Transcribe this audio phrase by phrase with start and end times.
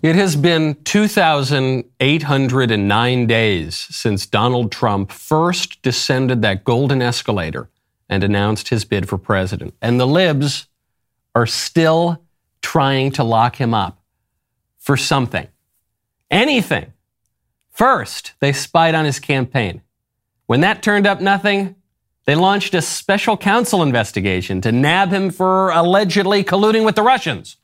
[0.00, 7.68] It has been 2,809 days since Donald Trump first descended that golden escalator
[8.08, 9.74] and announced his bid for president.
[9.82, 10.68] And the libs
[11.34, 12.22] are still
[12.62, 14.00] trying to lock him up
[14.78, 15.48] for something,
[16.30, 16.92] anything.
[17.72, 19.82] First, they spied on his campaign.
[20.46, 21.74] When that turned up nothing,
[22.24, 27.56] they launched a special counsel investigation to nab him for allegedly colluding with the Russians.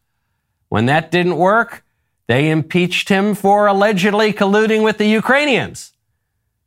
[0.68, 1.83] When that didn't work,
[2.26, 5.92] they impeached him for allegedly colluding with the Ukrainians.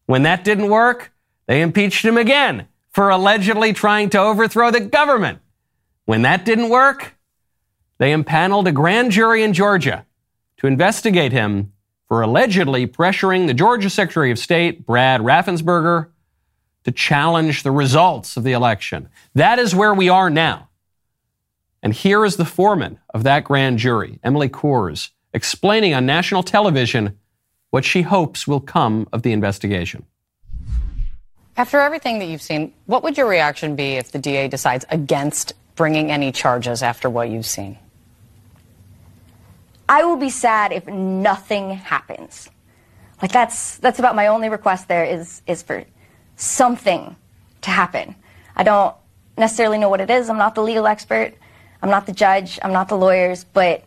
[0.05, 1.11] When that didn't work,
[1.47, 5.39] they impeached him again for allegedly trying to overthrow the government.
[6.05, 7.16] When that didn't work,
[7.97, 10.05] they impaneled a grand jury in Georgia
[10.57, 11.73] to investigate him
[12.08, 16.09] for allegedly pressuring the Georgia Secretary of State, Brad Raffensperger,
[16.85, 19.09] to challenge the results of the election.
[19.35, 20.69] That is where we are now.
[21.83, 27.17] And here is the foreman of that grand jury, Emily Kohrs, explaining on national television
[27.69, 30.05] what she hopes will come of the investigation.
[31.55, 35.53] After everything that you've seen, what would your reaction be if the DA decides against
[35.75, 37.77] bringing any charges after what you've seen?
[39.88, 42.49] I will be sad if nothing happens.
[43.22, 45.85] Like that's that's about my only request there is is for
[46.35, 47.16] something
[47.61, 48.16] to happen.
[48.55, 48.95] I don't
[49.38, 50.29] necessarily know what it is.
[50.29, 51.33] I'm not the legal expert.
[51.81, 52.59] I'm not the judge.
[52.61, 53.83] I'm not the lawyers, but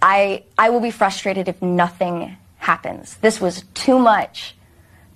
[0.00, 3.16] I, I will be frustrated if nothing happens.
[3.16, 4.54] This was too much.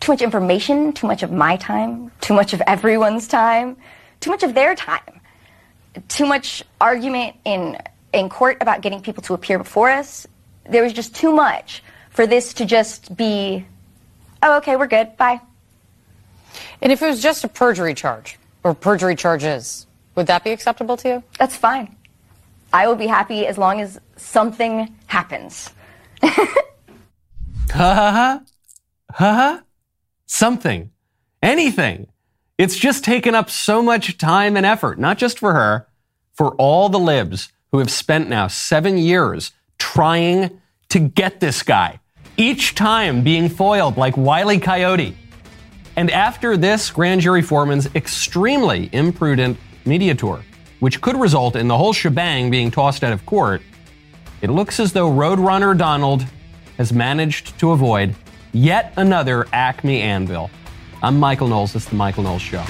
[0.01, 3.77] Too much information, too much of my time, too much of everyone's time,
[4.19, 5.21] too much of their time,
[6.09, 7.79] too much argument in,
[8.13, 10.27] in court about getting people to appear before us.
[10.69, 13.65] There was just too much for this to just be,
[14.43, 15.41] oh, okay, we're good, bye.
[16.81, 20.97] And if it was just a perjury charge, or perjury charges, would that be acceptable
[20.97, 21.23] to you?
[21.39, 21.97] That's fine.
[22.73, 25.71] I will be happy as long as something happens.
[26.23, 26.31] ha
[27.71, 28.41] ha ha.
[29.13, 29.63] Ha ha.
[30.27, 30.91] Something.
[31.43, 32.07] Anything.
[32.57, 35.87] It's just taken up so much time and effort, not just for her,
[36.33, 40.61] for all the libs who have spent now seven years trying
[40.91, 42.01] to get this guy.
[42.37, 44.59] Each time being foiled like Wiley.
[44.59, 45.17] Coyote.
[45.97, 50.43] And after this grand jury foreman's extremely imprudent media tour,
[50.83, 53.63] which could result in the whole shebang being tossed out of court,
[54.41, 56.27] it looks as though Roadrunner Donald
[56.77, 58.17] has managed to avoid
[58.51, 60.51] yet another Acme anvil.
[61.01, 61.73] I'm Michael Knowles.
[61.73, 62.65] This is The Michael Knowles Show.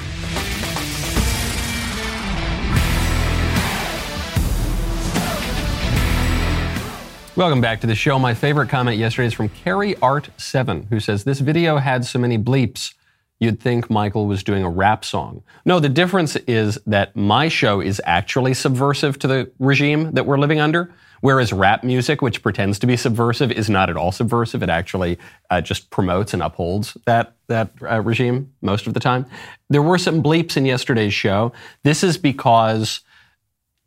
[7.34, 8.18] Welcome back to the show.
[8.18, 12.36] My favorite comment yesterday is from Carrie Art7, who says, This video had so many
[12.36, 12.92] bleeps
[13.42, 15.42] you'd think Michael was doing a rap song.
[15.64, 20.38] No, the difference is that my show is actually subversive to the regime that we're
[20.38, 24.62] living under, whereas rap music, which pretends to be subversive, is not at all subversive.
[24.62, 25.18] It actually
[25.50, 29.26] uh, just promotes and upholds that that uh, regime most of the time.
[29.68, 31.52] There were some bleeps in yesterday's show.
[31.82, 33.00] This is because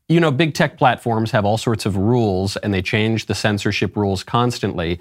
[0.09, 3.95] you know, big tech platforms have all sorts of rules and they change the censorship
[3.95, 4.99] rules constantly.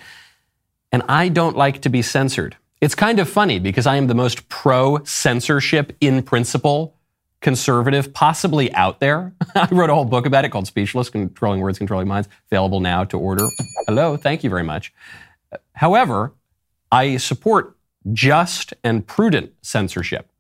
[0.92, 2.56] And I don't like to be censored.
[2.84, 6.98] It's kind of funny because I am the most pro censorship in principle
[7.40, 9.32] conservative possibly out there.
[9.54, 13.04] I wrote a whole book about it called Speechless Controlling Words, Controlling Minds, available now
[13.04, 13.48] to order.
[13.86, 14.92] Hello, thank you very much.
[15.72, 16.34] However,
[16.92, 17.74] I support
[18.12, 20.30] just and prudent censorship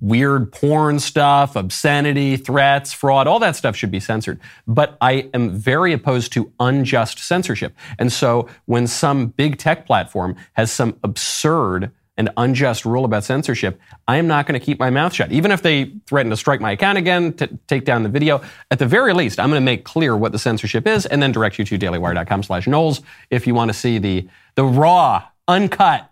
[0.00, 4.38] weird porn stuff, obscenity, threats, fraud, all that stuff should be censored.
[4.66, 7.74] But I am very opposed to unjust censorship.
[7.98, 13.78] And so when some big tech platform has some absurd and unjust rule about censorship,
[14.08, 15.32] I am not going to keep my mouth shut.
[15.32, 18.78] Even if they threaten to strike my account again, to take down the video, at
[18.78, 21.58] the very least, I'm going to make clear what the censorship is and then direct
[21.58, 26.10] you to dailywire.com slash Knowles if you want to see the, the raw, uncut,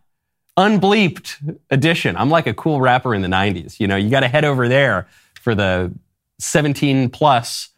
[0.56, 2.16] unbleeped edition.
[2.16, 3.80] I'm like a cool rapper in the 90s.
[3.80, 5.08] You know, you got to head over there
[5.40, 5.92] for the
[6.38, 7.70] 17 plus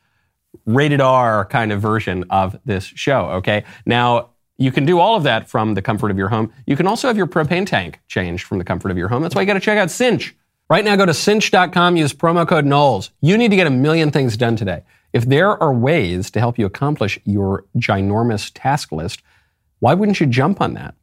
[0.65, 3.31] rated R kind of version of this show.
[3.31, 3.65] Okay.
[3.85, 6.53] Now, you can do all of that from the comfort of your home.
[6.67, 9.23] You can also have your propane tank changed from the comfort of your home.
[9.23, 10.35] That's why you got to check out Cynch.
[10.69, 13.11] Right now, go to cynch.com, use promo code Knowles.
[13.21, 14.83] You need to get a million things done today.
[15.13, 19.23] If there are ways to help you accomplish your ginormous task list,
[19.79, 20.95] why wouldn't you jump on that?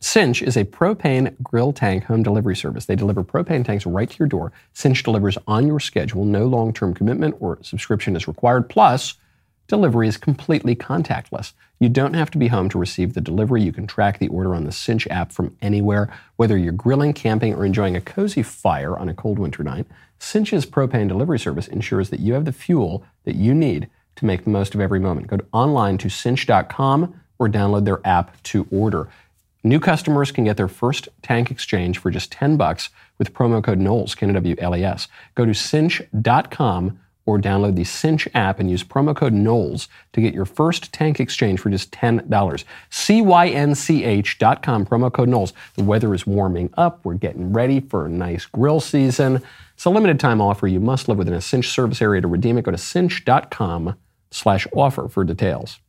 [0.00, 2.84] Cynch is a propane grill tank home delivery service.
[2.84, 4.52] They deliver propane tanks right to your door.
[4.74, 6.24] Cynch delivers on your schedule.
[6.24, 8.68] No long term commitment or subscription is required.
[8.68, 9.14] Plus,
[9.68, 11.54] delivery is completely contactless.
[11.80, 13.62] You don't have to be home to receive the delivery.
[13.62, 16.12] You can track the order on the Cynch app from anywhere.
[16.36, 19.86] Whether you're grilling, camping, or enjoying a cozy fire on a cold winter night,
[20.18, 24.44] Cynch's propane delivery service ensures that you have the fuel that you need to make
[24.44, 25.26] the most of every moment.
[25.26, 29.08] Go online to cynch.com or download their app to order.
[29.66, 33.80] New customers can get their first tank exchange for just 10 bucks with promo code
[33.80, 35.08] Knowles, K-N-W-L-E-S.
[35.34, 40.34] Go to cynch.com or download the Cynch app and use promo code Knowles to get
[40.34, 42.62] your first tank exchange for just $10.
[42.90, 45.52] C-Y-N-C-H dot com, promo code Knowles.
[45.74, 47.04] The weather is warming up.
[47.04, 49.42] We're getting ready for a nice grill season.
[49.74, 50.68] It's a limited time offer.
[50.68, 52.62] You must live within a Cynch service area to redeem it.
[52.62, 53.96] Go to cynch.com
[54.30, 55.80] slash offer for details.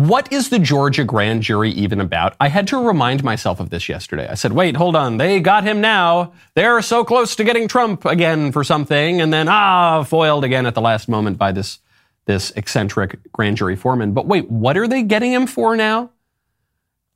[0.00, 2.34] What is the Georgia grand jury even about?
[2.40, 4.26] I had to remind myself of this yesterday.
[4.26, 5.18] I said, wait, hold on.
[5.18, 6.32] They got him now.
[6.54, 9.20] They're so close to getting Trump again for something.
[9.20, 11.80] And then, ah, foiled again at the last moment by this,
[12.24, 14.14] this eccentric grand jury foreman.
[14.14, 16.12] But wait, what are they getting him for now?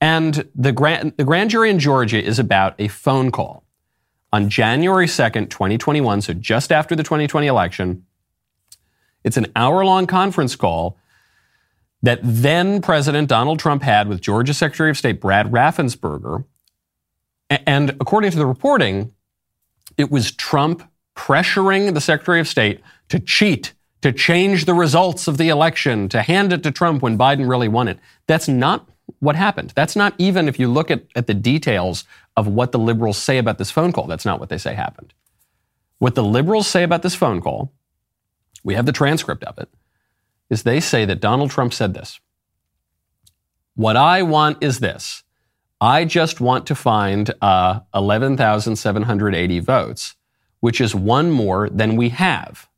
[0.02, 3.64] And the grand, the grand jury in Georgia is about a phone call.
[4.30, 8.04] On January 2nd, 2021, so just after the 2020 election,
[9.22, 10.98] it's an hour long conference call
[12.04, 16.44] that then President Donald Trump had with Georgia Secretary of State Brad Raffensperger.
[17.48, 19.14] And according to the reporting,
[19.96, 20.86] it was Trump
[21.16, 23.72] pressuring the Secretary of State to cheat,
[24.02, 27.68] to change the results of the election, to hand it to Trump when Biden really
[27.68, 27.98] won it.
[28.26, 28.86] That's not
[29.20, 29.72] what happened.
[29.74, 32.04] That's not even if you look at, at the details
[32.36, 35.14] of what the liberals say about this phone call, that's not what they say happened.
[36.00, 37.72] What the liberals say about this phone call,
[38.62, 39.70] we have the transcript of it
[40.54, 42.18] is they say that Donald Trump said this.
[43.74, 45.24] What I want is this.
[45.80, 50.14] I just want to find uh, 11,780 votes,
[50.60, 52.68] which is one more than we have.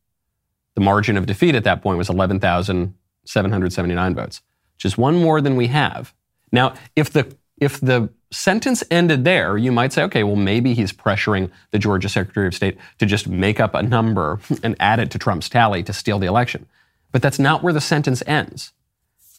[0.73, 4.41] The margin of defeat at that point was 11,779 votes,
[4.75, 6.15] which is one more than we have.
[6.51, 10.93] Now, if the if the sentence ended there, you might say, okay, well, maybe he's
[10.93, 15.11] pressuring the Georgia Secretary of State to just make up a number and add it
[15.11, 16.67] to Trump's tally to steal the election.
[17.11, 18.73] But that's not where the sentence ends.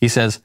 [0.00, 0.40] He says,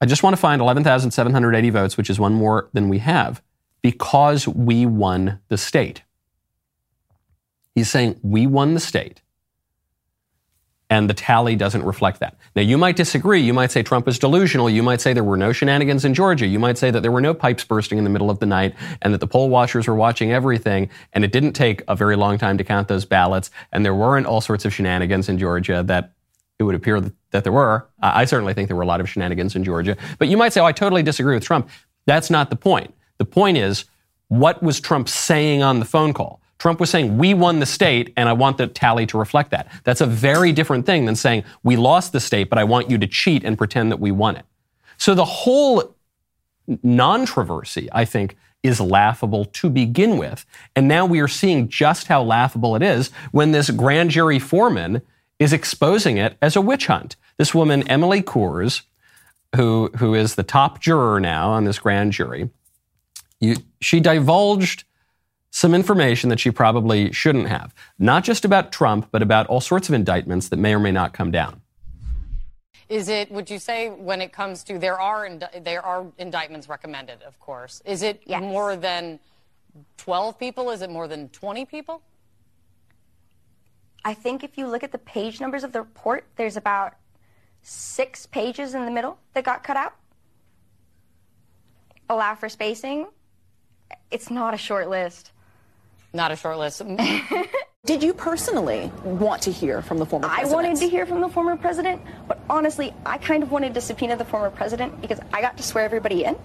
[0.00, 3.40] I just want to find 11,780 votes, which is one more than we have,
[3.82, 6.02] because we won the state.
[7.74, 9.22] He's saying we won the state,
[10.90, 12.36] and the tally doesn't reflect that.
[12.54, 13.40] Now, you might disagree.
[13.40, 14.68] You might say Trump is delusional.
[14.68, 16.46] You might say there were no shenanigans in Georgia.
[16.46, 18.74] You might say that there were no pipes bursting in the middle of the night
[19.00, 22.36] and that the poll watchers were watching everything, and it didn't take a very long
[22.36, 26.12] time to count those ballots, and there weren't all sorts of shenanigans in Georgia that
[26.58, 27.00] it would appear
[27.30, 27.88] that there were.
[28.00, 29.96] I certainly think there were a lot of shenanigans in Georgia.
[30.18, 31.68] But you might say, oh, I totally disagree with Trump.
[32.06, 32.94] That's not the point.
[33.18, 33.84] The point is,
[34.28, 36.40] what was Trump saying on the phone call?
[36.58, 39.72] Trump was saying, we won the state, and I want the tally to reflect that.
[39.82, 42.98] That's a very different thing than saying, we lost the state, but I want you
[42.98, 44.44] to cheat and pretend that we won it.
[44.96, 45.96] So the whole
[46.84, 50.46] non-troversy, I think, is laughable to begin with.
[50.76, 55.02] And now we are seeing just how laughable it is when this grand jury foreman
[55.38, 57.16] is exposing it as a witch hunt.
[57.36, 58.82] This woman, Emily Kohrs,
[59.56, 62.50] who, who is the top juror now on this grand jury,
[63.40, 64.84] you, she divulged
[65.50, 69.88] some information that she probably shouldn't have, not just about Trump, but about all sorts
[69.88, 71.60] of indictments that may or may not come down.
[72.88, 73.30] Is it?
[73.30, 77.38] Would you say when it comes to there are indi- there are indictments recommended, of
[77.40, 77.80] course.
[77.84, 78.40] Is it yes.
[78.42, 79.18] more than
[79.96, 80.70] twelve people?
[80.70, 82.02] Is it more than twenty people?
[84.04, 86.94] I think if you look at the page numbers of the report, there's about
[87.62, 89.94] six pages in the middle that got cut out.
[92.08, 93.06] Allow for spacing.
[94.10, 95.30] It's not a short list.
[96.12, 96.82] Not a short list.
[97.84, 100.52] Did you personally want to hear from the former president?
[100.52, 103.80] I wanted to hear from the former president, but honestly, I kind of wanted to
[103.80, 106.36] subpoena the former president because I got to swear everybody in.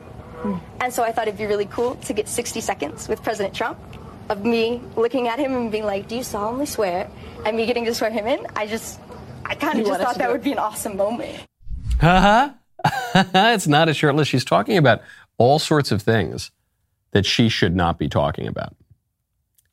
[0.41, 0.59] Mm.
[0.81, 3.77] And so I thought it'd be really cool to get 60 seconds with President Trump
[4.29, 7.09] of me looking at him and being like, "Do you solemnly swear?"
[7.45, 8.45] and me getting to swear him in.
[8.55, 8.99] I just,
[9.45, 11.43] I kind of just thought that would be an awesome moment.
[12.01, 13.23] Uh huh.
[13.33, 14.31] it's not a short list.
[14.31, 15.01] She's talking about
[15.37, 16.51] all sorts of things
[17.11, 18.75] that she should not be talking about.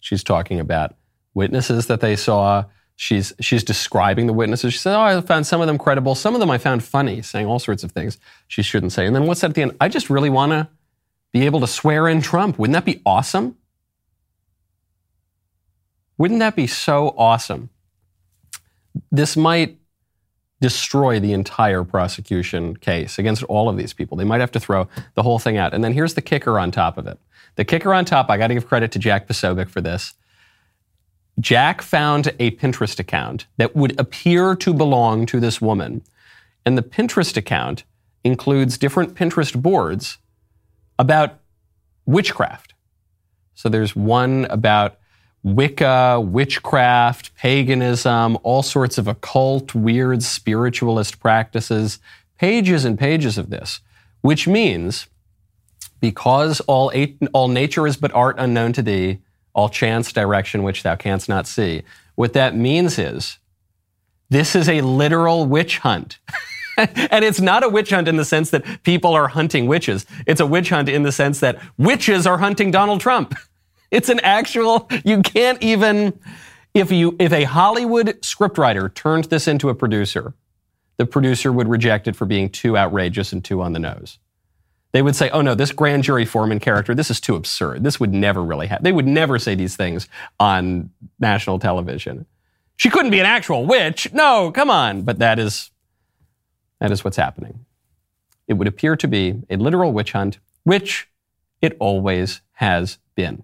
[0.01, 0.95] She's talking about
[1.35, 2.65] witnesses that they saw.
[2.97, 4.73] She's she's describing the witnesses.
[4.73, 6.15] She said, "Oh, I found some of them credible.
[6.15, 9.17] Some of them I found funny, saying all sorts of things she shouldn't say." And
[9.17, 9.77] then what's that at the end?
[9.81, 10.69] I just really want to
[11.33, 12.59] be able to swear in Trump.
[12.59, 13.57] Wouldn't that be awesome?
[16.19, 17.71] Wouldn't that be so awesome?
[19.11, 19.79] This might
[20.61, 24.17] destroy the entire prosecution case against all of these people.
[24.17, 25.75] They might have to throw the whole thing out.
[25.75, 27.19] And then here's the kicker on top of it.
[27.57, 30.15] The kicker on top, I got to give credit to Jack Posobiec for this.
[31.41, 36.03] Jack found a Pinterest account that would appear to belong to this woman.
[36.65, 37.85] And the Pinterest account
[38.23, 40.19] includes different Pinterest boards
[40.99, 41.41] about
[42.07, 42.75] witchcraft.
[43.55, 44.99] So there's one about
[45.45, 51.99] Wicca, witchcraft, paganism, all sorts of occult, weird spiritualist practices,
[52.39, 53.81] pages and pages of this,
[54.23, 55.07] which means
[56.01, 56.91] because all,
[57.33, 59.19] all nature is but art unknown to thee,
[59.55, 61.83] all chance direction which thou canst not see.
[62.15, 63.39] What that means is
[64.31, 66.19] this is a literal witch hunt.
[66.77, 70.07] and it's not a witch hunt in the sense that people are hunting witches.
[70.27, 73.35] It's a witch hunt in the sense that witches are hunting Donald Trump.
[73.91, 76.19] It's an actual, you can't even,
[76.73, 80.35] if you, if a Hollywood scriptwriter turned this into a producer,
[80.97, 84.19] the producer would reject it for being too outrageous and too on the nose.
[84.93, 87.83] They would say, oh no, this grand jury foreman character, this is too absurd.
[87.83, 88.85] This would never really happen.
[88.85, 92.27] They would never say these things on national television.
[92.77, 94.13] She couldn't be an actual witch.
[94.13, 95.03] No, come on.
[95.03, 95.71] But that is,
[96.81, 97.67] that is what's happening.
[98.47, 101.09] It would appear to be a literal witch hunt, which
[101.61, 103.43] it always has been.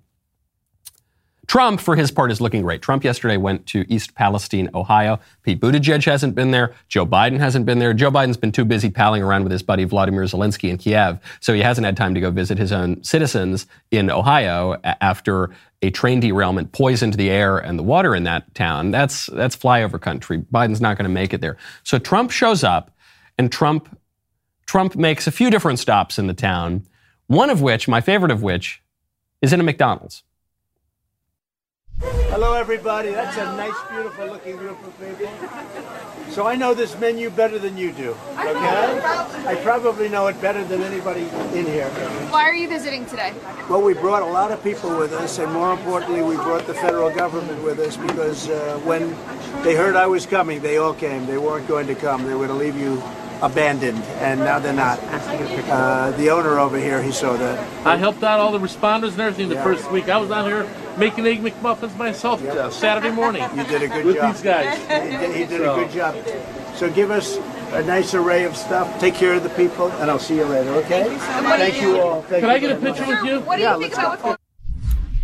[1.50, 2.80] Trump, for his part, is looking great.
[2.80, 5.18] Trump yesterday went to East Palestine, Ohio.
[5.42, 6.76] Pete Buttigieg hasn't been there.
[6.86, 7.92] Joe Biden hasn't been there.
[7.92, 11.52] Joe Biden's been too busy palling around with his buddy Vladimir Zelensky in Kiev, so
[11.52, 15.50] he hasn't had time to go visit his own citizens in Ohio after
[15.82, 18.92] a train derailment poisoned the air and the water in that town.
[18.92, 20.38] That's that's flyover country.
[20.38, 21.56] Biden's not going to make it there.
[21.82, 22.92] So Trump shows up,
[23.38, 23.98] and Trump
[24.66, 26.86] Trump makes a few different stops in the town.
[27.26, 28.84] One of which, my favorite of which,
[29.42, 30.22] is in a McDonald's.
[32.02, 33.10] Hello, everybody.
[33.10, 36.32] That's a nice, beautiful looking group of people.
[36.32, 38.16] So I know this menu better than you do.
[38.38, 39.00] Okay?
[39.46, 41.90] I probably know it better than anybody in here.
[42.30, 43.34] Why are you visiting today?
[43.68, 46.74] Well, we brought a lot of people with us, and more importantly, we brought the
[46.74, 49.10] federal government with us because uh, when
[49.62, 51.26] they heard I was coming, they all came.
[51.26, 52.24] They weren't going to come.
[52.24, 53.02] They were going to leave you
[53.42, 54.98] abandoned, and now they're not.
[55.02, 57.86] Uh, the owner over here, he saw that.
[57.86, 59.64] I helped out all the responders and everything the yeah.
[59.64, 60.08] first week.
[60.08, 60.68] I was down here
[60.98, 62.54] making egg McMuffins myself yep.
[62.54, 63.42] uh, Saturday morning.
[63.56, 64.34] You did a good with job.
[64.34, 64.78] these guys.
[64.78, 65.74] He did, he did so.
[65.74, 66.16] a good job.
[66.74, 67.36] So give us
[67.72, 68.98] a nice array of stuff.
[69.00, 70.70] Take care of the people, and I'll see you later.
[70.70, 71.04] Okay?
[71.04, 71.56] Thank you, so.
[71.56, 72.22] Thank you all.
[72.22, 73.22] Thank Can you I get a picture much.
[73.22, 73.40] with you?
[73.40, 74.42] What do yeah, you think about what's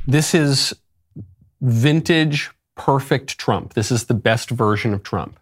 [0.06, 0.74] This is
[1.60, 3.74] vintage, perfect Trump.
[3.74, 5.38] This is the best version of Trump.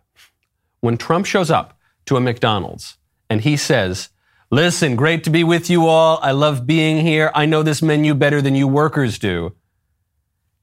[0.80, 1.73] When Trump shows up
[2.06, 2.96] to a McDonald's
[3.30, 4.10] and he says,
[4.50, 6.20] Listen, great to be with you all.
[6.22, 7.32] I love being here.
[7.34, 9.56] I know this menu better than you workers do.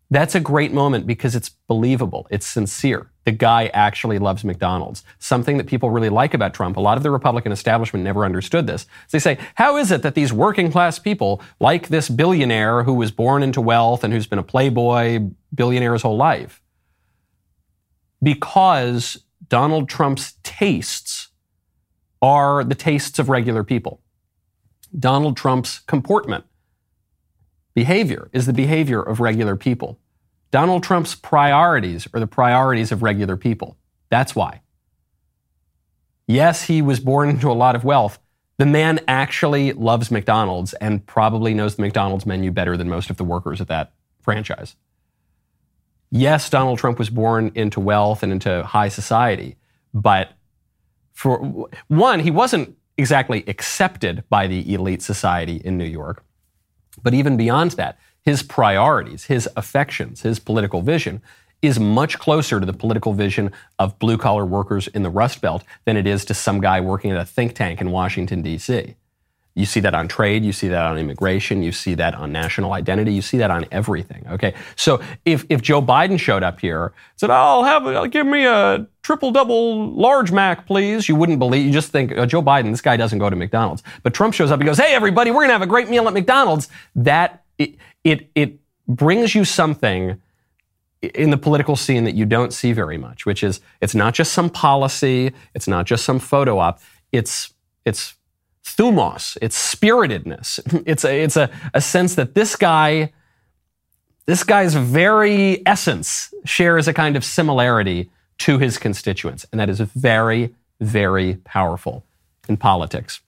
[0.10, 2.28] That's a great moment because it's believable.
[2.30, 3.12] It's sincere.
[3.26, 5.04] The guy actually loves McDonald's.
[5.20, 6.78] Something that people really like about Trump.
[6.78, 8.86] A lot of the Republican establishment never understood this.
[9.12, 13.12] They say, how is it that these working class people, like this billionaire who was
[13.12, 15.20] born into wealth and who's been a playboy
[15.54, 16.62] billionaire his whole life,
[18.24, 21.31] because Donald Trump's tastes
[22.22, 24.02] are the tastes of regular people.
[24.98, 26.46] Donald Trump's comportment,
[27.74, 30.00] behavior, is the behavior of regular people.
[30.52, 33.78] Donald Trump's priorities are the priorities of regular people.
[34.10, 34.62] That's why.
[36.28, 38.20] Yes, he was born into a lot of wealth.
[38.58, 43.18] The man actually loves McDonald's and probably knows the McDonald's menu better than most of
[43.18, 44.76] the workers at that franchise.
[46.12, 49.56] Yes, Donald Trump was born into wealth and into high society,
[49.94, 50.34] but
[51.14, 56.24] for one, he wasn't exactly accepted by the elite society in New York.
[57.02, 61.22] But even beyond that, his priorities, his affections, his political vision
[61.62, 65.64] is much closer to the political vision of blue collar workers in the Rust Belt
[65.86, 68.96] than it is to some guy working at a think tank in Washington, D.C.
[69.54, 72.72] You see that on trade, you see that on immigration, you see that on national
[72.72, 74.26] identity, you see that on everything.
[74.32, 78.46] Okay, so if, if Joe Biden showed up here, said, "I'll have, a, give me
[78.46, 81.66] a triple double large Mac, please," you wouldn't believe.
[81.66, 83.84] You just think oh, Joe Biden, this guy doesn't go to McDonald's.
[84.04, 86.14] But Trump shows up, he goes, "Hey, everybody, we're gonna have a great meal at
[86.14, 90.22] McDonald's." That it it, it brings you something
[91.02, 94.34] in the political scene that you don't see very much, which is it's not just
[94.34, 96.80] some policy, it's not just some photo op,
[97.12, 97.54] it's
[97.86, 98.16] it's
[98.66, 100.60] thumos, it's spiritedness.
[100.86, 103.12] It's a, it's a, a sense that this guy,
[104.26, 109.46] this guy's very essence shares a kind of similarity to his constituents.
[109.52, 112.04] And that is very, very powerful
[112.50, 113.22] in politics.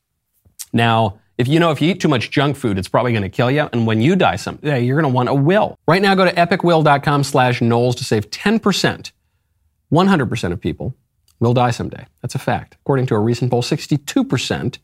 [0.72, 3.30] Now, if you know if you eat too much junk food, it's probably going to
[3.30, 3.70] kill you.
[3.74, 5.78] And when you die someday, you're going to want a will.
[5.88, 9.12] Right now, go to epicwill.com slash Knowles to save 10%.
[9.92, 10.96] 100% of people
[11.40, 12.06] will die someday.
[12.22, 12.78] That's a fact.
[12.82, 14.78] According to a recent poll, 62%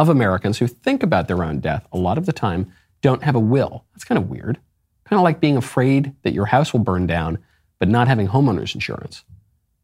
[0.00, 3.34] of Americans who think about their own death a lot of the time don't have
[3.34, 3.84] a will.
[3.92, 4.58] That's kind of weird.
[5.04, 7.38] Kind of like being afraid that your house will burn down,
[7.78, 9.24] but not having homeowners insurance.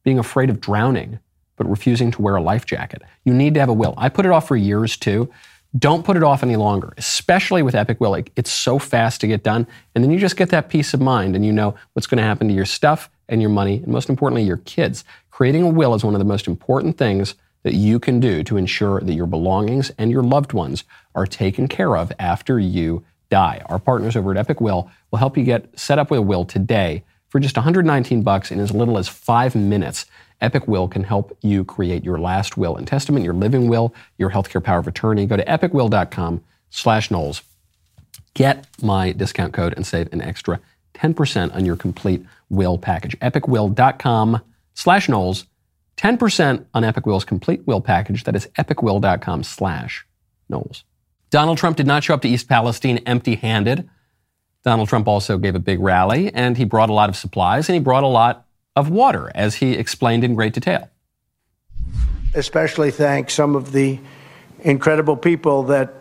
[0.05, 1.19] Being afraid of drowning,
[1.57, 3.03] but refusing to wear a life jacket.
[3.25, 3.95] You need to have a will.
[3.97, 5.31] I put it off for years too,
[5.79, 8.11] Don't put it off any longer, especially with Epic Will.
[8.11, 9.67] Like, it's so fast to get done.
[9.95, 12.25] And then you just get that peace of mind and you know what's going to
[12.25, 15.05] happen to your stuff and your money, and most importantly, your kids.
[15.31, 17.35] Creating a will is one of the most important things
[17.67, 20.85] that you can do to ensure that your belongings and your loved ones
[21.17, 23.61] are taken care of after you die.
[23.67, 26.45] Our partners over at Epic Will will help you get set up with a will
[26.45, 30.07] today for just 119 bucks in as little as 5 minutes.
[30.41, 34.31] Epic Will can help you create your last will and testament, your living will, your
[34.31, 35.27] healthcare power of attorney.
[35.27, 37.43] Go to epicwill.com slash Knowles.
[38.35, 40.61] Get my discount code and save an extra
[40.95, 43.19] 10% on your complete will package.
[43.19, 44.41] epicwill.com
[44.73, 45.47] slash Knowles.
[45.97, 48.25] 10% on Epic Will's complete will package.
[48.25, 50.07] That is epicwill.com slash
[50.49, 50.85] Knowles.
[51.31, 53.89] Donald Trump did not show up to East Palestine empty handed.
[54.65, 57.75] Donald Trump also gave a big rally and he brought a lot of supplies and
[57.75, 60.91] he brought a lot of water, as he explained in great detail.
[62.35, 63.99] Especially thank some of the
[64.61, 65.95] incredible people that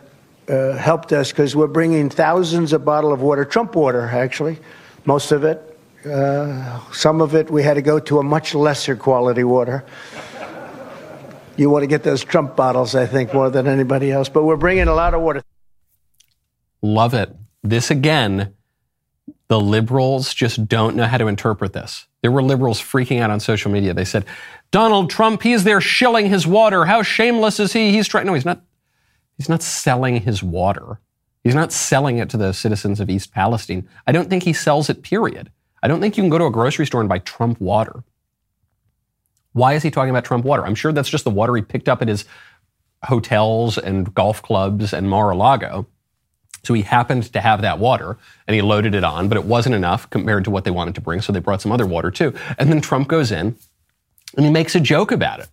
[0.48, 4.58] uh, helped us because we're bringing thousands of bottles of water, Trump water, actually,
[5.04, 5.75] most of it.
[6.04, 9.84] Uh, some of it we had to go to a much lesser quality water.
[11.56, 14.28] You want to get those Trump bottles, I think, more than anybody else.
[14.28, 15.42] But we're bringing a lot of water.
[16.82, 17.34] Love it.
[17.62, 18.54] This again,
[19.48, 22.06] the liberals just don't know how to interpret this.
[22.20, 23.94] There were liberals freaking out on social media.
[23.94, 24.24] They said,
[24.70, 26.84] Donald Trump, he's there shilling his water.
[26.84, 27.92] How shameless is he?
[27.92, 28.26] He's trying.
[28.26, 28.62] No, he's not.
[29.36, 31.00] He's not selling his water.
[31.44, 33.88] He's not selling it to the citizens of East Palestine.
[34.06, 35.50] I don't think he sells it, period.
[35.82, 38.02] I don't think you can go to a grocery store and buy Trump water.
[39.52, 40.66] Why is he talking about Trump water?
[40.66, 42.24] I'm sure that's just the water he picked up at his
[43.04, 45.86] hotels and golf clubs and Mar-a-Lago.
[46.64, 49.76] So he happened to have that water and he loaded it on, but it wasn't
[49.76, 51.20] enough compared to what they wanted to bring.
[51.20, 52.34] So they brought some other water too.
[52.58, 53.56] And then Trump goes in
[54.36, 55.48] and he makes a joke about it.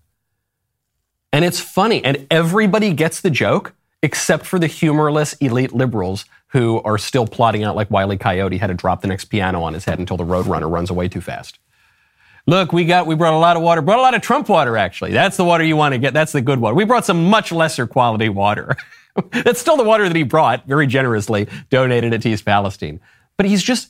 [1.31, 2.03] And it's funny.
[2.03, 7.63] And everybody gets the joke except for the humorless elite liberals who are still plotting
[7.63, 10.23] out like Wiley Coyote had to drop the next piano on his head until the
[10.23, 11.59] Roadrunner runs away too fast.
[12.45, 14.77] Look, we got we brought a lot of water, brought a lot of Trump water
[14.77, 15.11] actually.
[15.11, 16.13] That's the water you want to get.
[16.13, 16.75] That's the good water.
[16.75, 18.77] We brought some much lesser quality water.
[19.31, 22.99] That's still the water that he brought very generously, donated it to East Palestine.
[23.37, 23.89] But he's just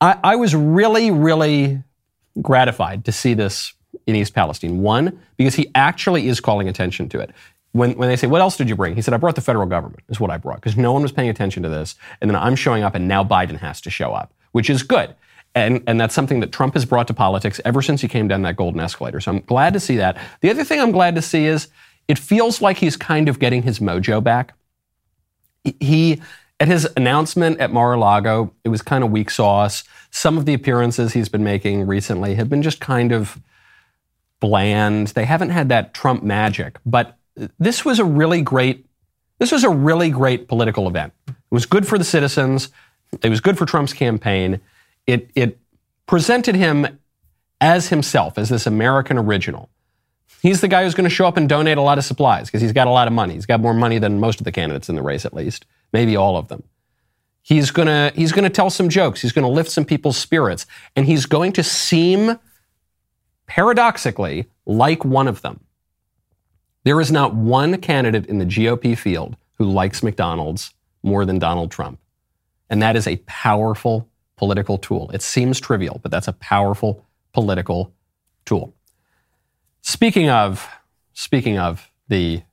[0.00, 1.82] I, I was really, really
[2.42, 3.72] gratified to see this
[4.06, 4.82] in East Palestine.
[4.82, 7.30] One, because he actually is calling attention to it
[7.76, 8.94] when, when they say, What else did you bring?
[8.94, 11.12] He said, I brought the federal government, is what I brought, because no one was
[11.12, 11.94] paying attention to this.
[12.20, 15.14] And then I'm showing up, and now Biden has to show up, which is good.
[15.54, 18.42] And, and that's something that Trump has brought to politics ever since he came down
[18.42, 19.20] that golden escalator.
[19.20, 20.18] So I'm glad to see that.
[20.40, 21.68] The other thing I'm glad to see is
[22.08, 24.54] it feels like he's kind of getting his mojo back.
[25.80, 26.20] He,
[26.60, 29.84] at his announcement at Mar-a-Lago, it was kind of weak sauce.
[30.10, 33.40] Some of the appearances he's been making recently have been just kind of
[34.40, 35.08] bland.
[35.08, 37.16] They haven't had that Trump magic, but
[37.58, 38.86] this was a really great
[39.38, 41.12] this was a really great political event.
[41.28, 42.70] It was good for the citizens.
[43.22, 44.60] It was good for Trump's campaign.
[45.06, 45.58] It it
[46.06, 46.98] presented him
[47.60, 49.68] as himself, as this American original.
[50.42, 52.60] He's the guy who's going to show up and donate a lot of supplies because
[52.60, 53.34] he's got a lot of money.
[53.34, 56.16] He's got more money than most of the candidates in the race, at least, maybe
[56.16, 56.62] all of them.
[57.42, 59.22] He's to he's going to tell some jokes.
[59.22, 62.38] He's going to lift some people's spirits, and he's going to seem
[63.46, 65.60] paradoxically like one of them.
[66.86, 70.72] There is not one candidate in the GOP field who likes McDonald's
[71.02, 71.98] more than Donald Trump.
[72.70, 75.10] And that is a powerful political tool.
[75.12, 77.92] It seems trivial, but that's a powerful political
[78.44, 78.72] tool.
[79.80, 80.64] Speaking of,
[81.12, 82.44] speaking of the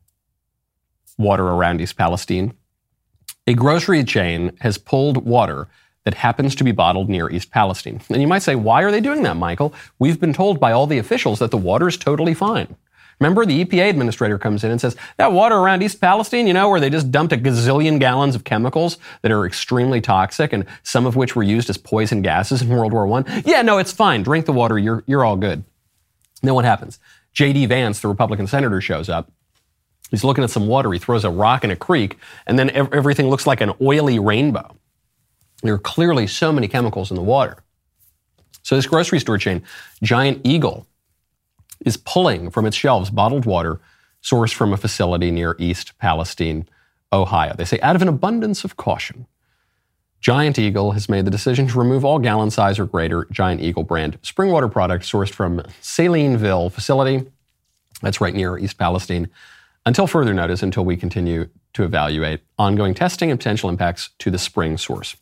[1.19, 2.55] water around East Palestine,
[3.45, 5.67] a grocery chain has pulled water
[6.05, 8.01] that happens to be bottled near East Palestine.
[8.09, 9.75] And you might say, why are they doing that, Michael?
[9.99, 12.75] We've been told by all the officials that the water is totally fine.
[13.23, 16.67] Remember, the EPA administrator comes in and says, that water around East Palestine, you know,
[16.67, 21.05] where they just dumped a gazillion gallons of chemicals that are extremely toxic and some
[21.05, 23.43] of which were used as poison gases in World War I.
[23.45, 24.23] Yeah, no, it's fine.
[24.23, 24.77] Drink the water.
[24.77, 25.63] You're, you're all good.
[26.41, 26.99] Then what happens?
[27.31, 27.65] J.D.
[27.67, 29.31] Vance, the Republican senator, shows up.
[30.11, 30.91] He's looking at some water.
[30.91, 34.75] He throws a rock in a creek, and then everything looks like an oily rainbow.
[35.61, 37.63] There are clearly so many chemicals in the water.
[38.63, 39.63] So this grocery store chain,
[40.03, 40.85] Giant Eagle,
[41.85, 43.79] is pulling from its shelves bottled water
[44.21, 46.67] sourced from a facility near East Palestine,
[47.11, 47.53] Ohio.
[47.55, 49.27] They say, out of an abundance of caution,
[50.21, 53.83] Giant Eagle has made the decision to remove all gallon size or greater Giant Eagle
[53.83, 57.29] brand spring water products sourced from Salineville facility.
[58.01, 59.29] That's right near East Palestine.
[59.85, 64.37] Until further notice, until we continue to evaluate ongoing testing and potential impacts to the
[64.37, 65.17] spring source.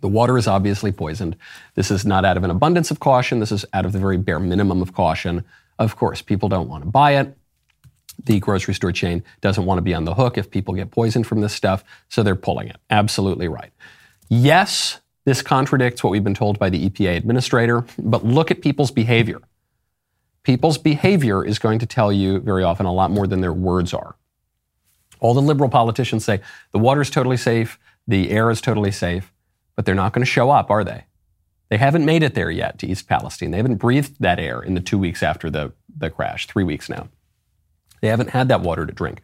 [0.00, 1.36] The water is obviously poisoned.
[1.74, 3.38] This is not out of an abundance of caution.
[3.38, 5.44] This is out of the very bare minimum of caution.
[5.78, 7.36] Of course, people don't want to buy it.
[8.24, 11.26] The grocery store chain doesn't want to be on the hook if people get poisoned
[11.26, 12.76] from this stuff, so they're pulling it.
[12.90, 13.70] Absolutely right.
[14.28, 18.90] Yes, this contradicts what we've been told by the EPA administrator, but look at people's
[18.90, 19.40] behavior.
[20.42, 23.92] People's behavior is going to tell you very often a lot more than their words
[23.94, 24.16] are.
[25.20, 26.40] All the liberal politicians say
[26.72, 29.32] the water is totally safe, the air is totally safe,
[29.76, 31.04] but they're not going to show up, are they?
[31.70, 33.50] They haven't made it there yet to East Palestine.
[33.50, 36.88] They haven't breathed that air in the two weeks after the, the crash, three weeks
[36.88, 37.08] now.
[38.00, 39.20] They haven't had that water to drink.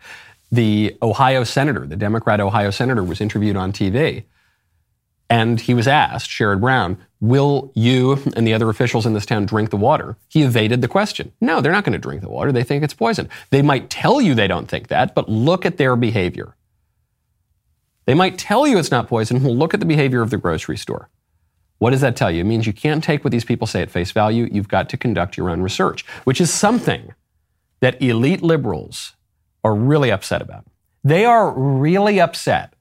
[0.52, 4.24] The Ohio senator, the Democrat Ohio senator, was interviewed on TV
[5.30, 9.46] and he was asked, Sherrod Brown, will you and the other officials in this town
[9.46, 10.16] drink the water?
[10.28, 11.32] He evaded the question.
[11.40, 12.52] No, they're not going to drink the water.
[12.52, 13.28] They think it's poison.
[13.50, 16.54] They might tell you they don't think that, but look at their behavior.
[18.04, 19.42] They might tell you it's not poison.
[19.42, 21.08] Well, look at the behavior of the grocery store.
[21.78, 22.40] What does that tell you?
[22.40, 24.48] It means you can't take what these people say at face value.
[24.50, 27.14] You've got to conduct your own research, which is something
[27.80, 29.14] that elite liberals
[29.62, 30.64] are really upset about.
[31.02, 32.74] They are really upset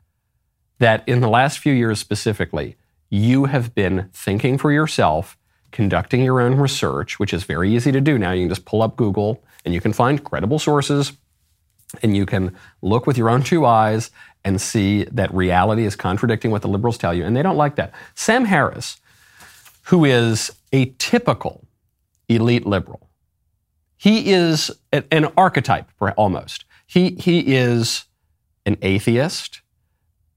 [0.79, 2.77] that in the last few years specifically,
[3.09, 5.37] you have been thinking for yourself,
[5.71, 8.31] conducting your own research, which is very easy to do now.
[8.31, 11.13] You can just pull up Google and you can find credible sources
[12.01, 14.09] and you can look with your own two eyes
[14.43, 17.23] and see that reality is contradicting what the liberals tell you.
[17.23, 17.93] And they don't like that.
[18.15, 18.97] Sam Harris,
[19.83, 21.65] who is a typical
[22.27, 23.09] elite liberal,
[23.95, 26.65] he is an archetype almost.
[26.85, 28.05] He, he is
[28.65, 29.61] an atheist,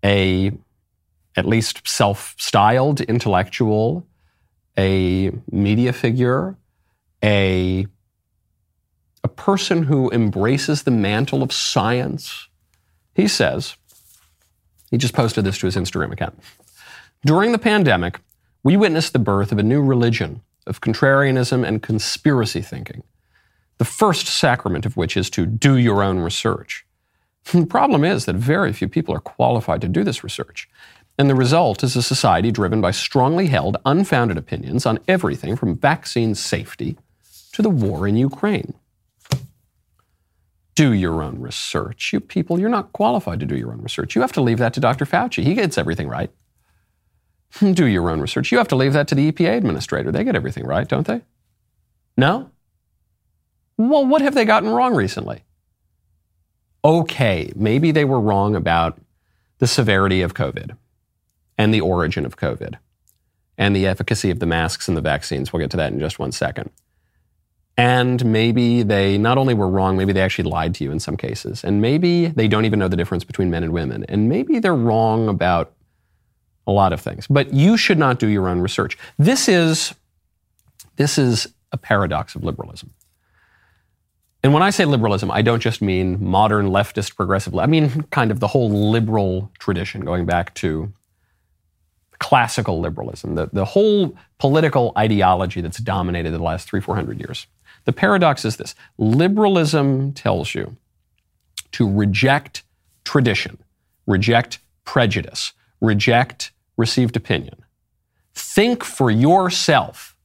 [0.05, 0.53] a
[1.35, 4.07] at least self-styled intellectual,
[4.79, 6.57] a media figure,
[7.23, 7.87] a
[9.27, 12.47] a person who embraces the mantle of science.
[13.13, 13.75] He says,
[14.89, 16.39] he just posted this to his Instagram account.
[17.25, 18.21] During the pandemic,
[18.63, 23.03] we witnessed the birth of a new religion of contrarianism and conspiracy thinking,
[23.79, 26.87] the first sacrament of which is to do your own research.
[27.53, 30.69] The problem is that very few people are qualified to do this research.
[31.19, 35.77] And the result is a society driven by strongly held, unfounded opinions on everything from
[35.77, 36.97] vaccine safety
[37.55, 38.75] to the war in Ukraine.
[40.77, 42.13] Do your own research.
[42.13, 44.15] You people, you're not qualified to do your own research.
[44.15, 45.07] You have to leave that to Dr.
[45.07, 45.43] Fauci.
[45.43, 46.31] He gets everything right.
[47.61, 48.53] Do your own research.
[48.53, 50.13] You have to leave that to the EPA administrator.
[50.13, 51.23] They get everything right, don't they?
[52.17, 52.51] No?
[53.79, 55.45] Well, what have they gotten wrong recently?
[56.85, 59.01] Okay, maybe they were wrong about
[59.59, 60.77] the severity of COVID
[61.59, 62.77] and the origin of COVID
[63.59, 65.53] and the efficacy of the masks and the vaccines.
[65.53, 66.71] We'll get to that in just one second.
[67.77, 71.17] And maybe they not only were wrong, maybe they actually lied to you in some
[71.17, 71.63] cases.
[71.63, 74.05] And maybe they don't even know the difference between men and women.
[74.09, 75.73] And maybe they're wrong about
[76.67, 77.27] a lot of things.
[77.27, 78.97] But you should not do your own research.
[79.19, 79.95] This is,
[80.97, 82.95] this is a paradox of liberalism.
[84.43, 87.55] And when I say liberalism, I don't just mean modern leftist progressive.
[87.59, 90.93] I mean kind of the whole liberal tradition going back to
[92.21, 97.47] classical liberalism, the, the whole political ideology that's dominated the last three, four hundred years.
[97.87, 100.77] The paradox is this liberalism tells you
[101.73, 102.63] to reject
[103.05, 103.59] tradition,
[104.07, 107.65] reject prejudice, reject received opinion.
[108.35, 110.17] Think for yourself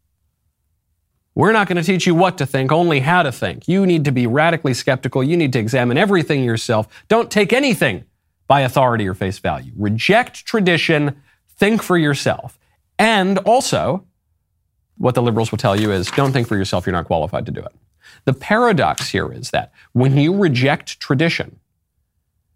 [1.34, 3.68] we're not going to teach you what to think, only how to think.
[3.68, 5.24] You need to be radically skeptical.
[5.24, 6.88] You need to examine everything yourself.
[7.08, 8.04] Don't take anything
[8.48, 9.72] by authority or face value.
[9.78, 11.22] Reject tradition.
[11.56, 12.60] Think for yourself.
[13.00, 14.06] And also,
[15.02, 16.86] what the liberals will tell you is don't think for yourself.
[16.86, 17.74] You're not qualified to do it.
[18.26, 21.60] The paradox here is that when you reject tradition,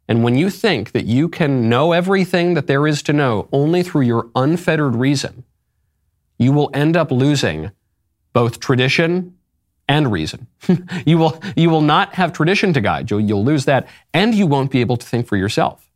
[0.08, 3.81] and when you think that you can know everything that there is to know only
[3.81, 5.43] through your unfettered reason,
[6.38, 7.71] you will end up losing
[8.31, 9.36] both tradition
[9.88, 10.45] and reason.
[11.05, 13.17] you, will, you will not have tradition to guide you.
[13.17, 15.89] You'll lose that, and you won't be able to think for yourself.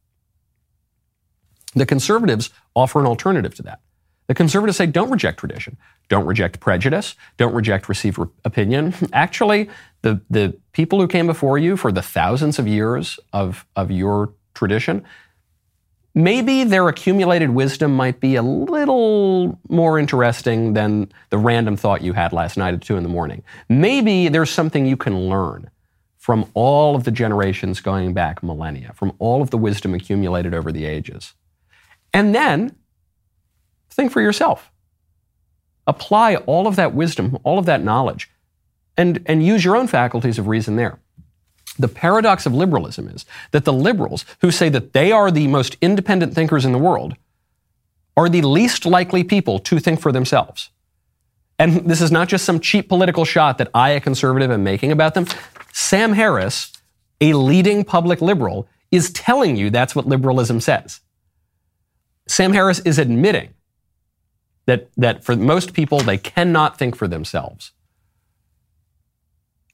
[1.75, 3.81] The conservatives offer an alternative to that.
[4.29, 5.75] The conservatives say don't reject tradition,
[6.07, 8.93] don't reject prejudice, don't reject received opinion.
[9.11, 9.71] Actually,
[10.03, 14.31] the, the people who came before you for the thousands of years of, of your
[14.53, 15.03] tradition,
[16.13, 22.13] maybe their accumulated wisdom might be a little more interesting than the random thought you
[22.13, 23.41] had last night at two in the morning.
[23.67, 25.71] Maybe there's something you can learn
[26.19, 30.71] from all of the generations going back millennia, from all of the wisdom accumulated over
[30.71, 31.33] the ages.
[32.13, 32.75] And then
[33.99, 34.71] think for yourself.
[35.85, 38.29] Apply all of that wisdom, all of that knowledge,
[38.95, 40.99] and, and use your own faculties of reason there.
[41.77, 45.77] The paradox of liberalism is that the liberals, who say that they are the most
[45.81, 47.15] independent thinkers in the world,
[48.17, 50.69] are the least likely people to think for themselves.
[51.57, 54.91] And this is not just some cheap political shot that I, a conservative, am making
[54.91, 55.25] about them.
[55.73, 56.73] Sam Harris
[57.21, 61.01] A leading public liberal is telling you that's what liberalism says.
[62.27, 63.53] Sam Harris is admitting
[64.69, 67.71] that, that for most people, they cannot think for themselves.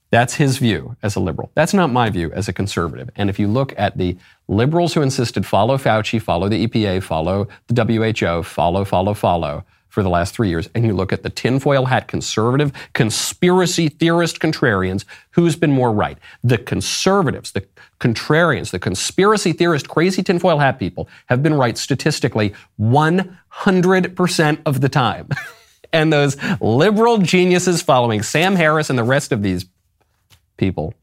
[0.09, 1.51] That's his view as a liberal.
[1.55, 3.09] That's not my view as a conservative.
[3.17, 4.15] And if you look at the
[4.47, 10.03] liberals who insisted follow Fauci, follow the EPA, follow the WHO, follow, follow, follow for
[10.03, 15.05] the last three years, and you look at the tinfoil hat conservative, conspiracy theorist contrarians,
[15.31, 16.17] who's been more right?
[16.43, 17.65] The conservatives, the
[18.01, 24.89] contrarians, the conspiracy theorist, crazy tinfoil hat people have been right statistically 100% of the
[24.89, 25.29] time.
[25.93, 29.65] and those liberal geniuses following Sam Harris and the rest of these
[30.57, 30.93] people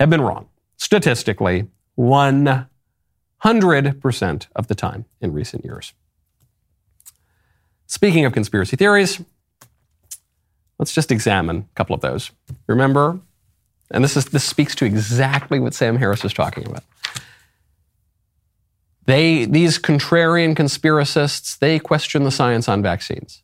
[0.00, 1.66] have been wrong statistically
[1.98, 5.92] 100% of the time in recent years.
[7.88, 9.20] Speaking of conspiracy theories,
[10.78, 12.30] let's just examine a couple of those.
[12.68, 13.18] Remember,
[13.90, 16.84] and this, is, this speaks to exactly what Sam Harris was talking about.
[19.06, 23.42] They, these contrarian conspiracists, they question the science on vaccines.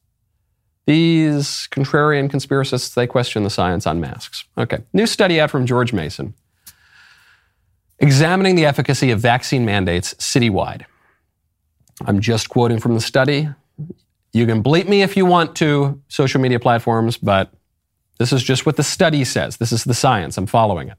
[0.86, 4.44] These contrarian conspiracists, they question the science on masks.
[4.58, 4.78] Okay.
[4.92, 6.34] New study out from George Mason
[7.98, 10.82] examining the efficacy of vaccine mandates citywide.
[12.04, 13.48] I'm just quoting from the study.
[14.34, 17.50] You can bleep me if you want to, social media platforms, but
[18.18, 19.56] this is just what the study says.
[19.56, 20.36] This is the science.
[20.36, 20.98] I'm following it.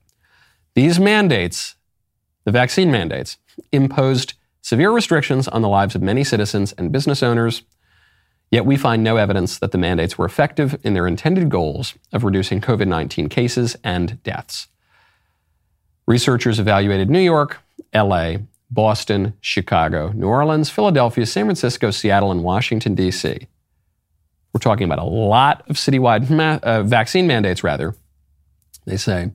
[0.73, 1.75] These mandates,
[2.45, 3.37] the vaccine mandates,
[3.71, 7.61] imposed severe restrictions on the lives of many citizens and business owners
[8.51, 12.23] Yet we find no evidence that the mandates were effective in their intended goals of
[12.23, 14.67] reducing COVID 19 cases and deaths.
[16.07, 17.57] Researchers evaluated New York,
[17.93, 18.35] LA,
[18.75, 23.47] Boston, Chicago, New Orleans, Philadelphia, San Francisco, Seattle, and Washington, D.C.
[24.53, 27.95] We're talking about a lot of citywide ma- uh, vaccine mandates, rather.
[28.85, 29.31] They say,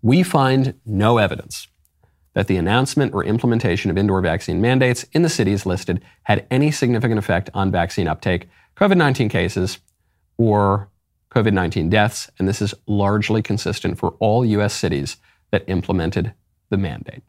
[0.00, 1.68] we find no evidence
[2.32, 6.70] that the announcement or implementation of indoor vaccine mandates in the cities listed had any
[6.70, 9.80] significant effect on vaccine uptake, COVID 19 cases,
[10.38, 10.88] or
[11.30, 14.72] COVID 19 deaths, and this is largely consistent for all U.S.
[14.72, 15.18] cities
[15.50, 16.32] that implemented
[16.70, 17.22] the mandate.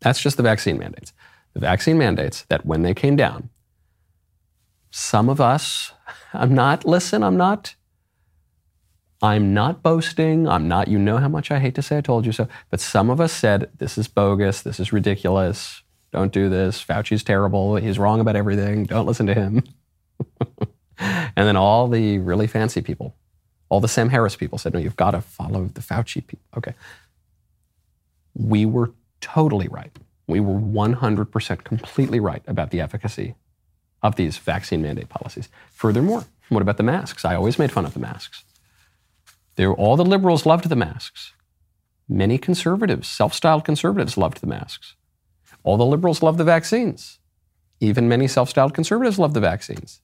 [0.00, 1.12] That's just the vaccine mandates.
[1.54, 3.50] The vaccine mandates that when they came down,
[4.90, 5.92] some of us,
[6.32, 7.74] I'm not, listen, I'm not
[9.22, 10.46] I'm not boasting.
[10.46, 12.48] I'm not, you know how much I hate to say I told you so.
[12.70, 14.62] But some of us said, this is bogus.
[14.62, 15.82] This is ridiculous.
[16.12, 16.84] Don't do this.
[16.84, 17.76] Fauci's terrible.
[17.76, 18.84] He's wrong about everything.
[18.84, 19.64] Don't listen to him.
[20.98, 23.16] and then all the really fancy people,
[23.68, 26.46] all the Sam Harris people said, no, you've got to follow the Fauci people.
[26.58, 26.74] Okay.
[28.34, 28.92] We were
[29.26, 29.90] totally right.
[30.28, 33.34] We were 100% completely right about the efficacy
[34.02, 35.48] of these vaccine mandate policies.
[35.72, 37.24] Furthermore, what about the masks?
[37.24, 38.44] I always made fun of the masks.
[39.58, 41.32] All the liberals loved the masks.
[42.08, 44.94] Many conservatives, self styled conservatives, loved the masks.
[45.64, 47.18] All the liberals loved the vaccines.
[47.80, 50.00] Even many self styled conservatives loved the vaccines.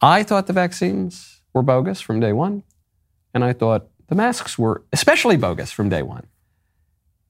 [0.00, 2.62] I thought the vaccines were bogus from day one,
[3.34, 6.26] and I thought the masks were especially bogus from day one.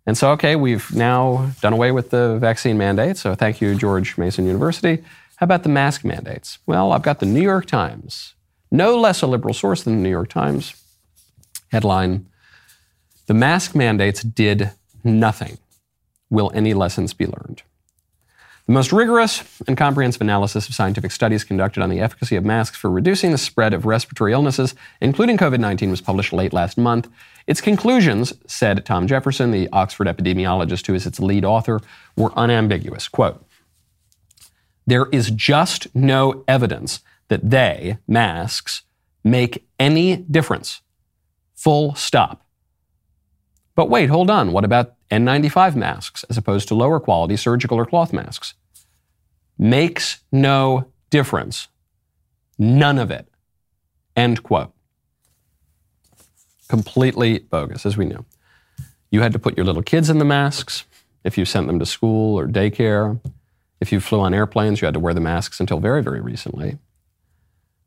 [0.07, 3.17] And so, okay, we've now done away with the vaccine mandate.
[3.17, 5.03] So, thank you, George Mason University.
[5.37, 6.59] How about the mask mandates?
[6.67, 8.35] Well, I've got the New York Times,
[8.71, 10.75] no less a liberal source than the New York Times,
[11.73, 12.27] Headline
[13.27, 14.71] The mask mandates did
[15.03, 15.59] nothing.
[16.31, 17.63] Will any lessons be learned?
[18.67, 22.77] The most rigorous and comprehensive analysis of scientific studies conducted on the efficacy of masks
[22.77, 27.09] for reducing the spread of respiratory illnesses, including COVID 19, was published late last month.
[27.47, 31.81] Its conclusions, said Tom Jefferson, the Oxford epidemiologist who is its lead author,
[32.17, 33.09] were unambiguous.
[33.09, 33.45] Quote
[34.87, 38.83] There is just no evidence that they, masks,
[39.23, 40.81] make any difference
[41.57, 42.47] Full stop.
[43.75, 44.53] But wait, hold on.
[44.53, 48.55] What about N95 masks as opposed to lower quality surgical or cloth masks?
[49.59, 51.69] Makes no difference.
[52.59, 53.27] None of it.
[54.15, 54.73] End quote.
[56.69, 58.25] Completely bogus, as we know.
[59.11, 60.85] You had to put your little kids in the masks
[61.25, 63.21] if you sent them to school or daycare.
[63.81, 66.79] If you flew on airplanes, you had to wear the masks until very, very recently,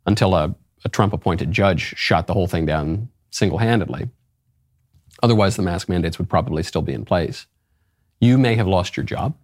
[0.06, 4.10] until a, a Trump appointed judge shot the whole thing down single handedly.
[5.22, 7.48] Otherwise, the mask mandates would probably still be in place.
[8.22, 9.36] You may have lost your job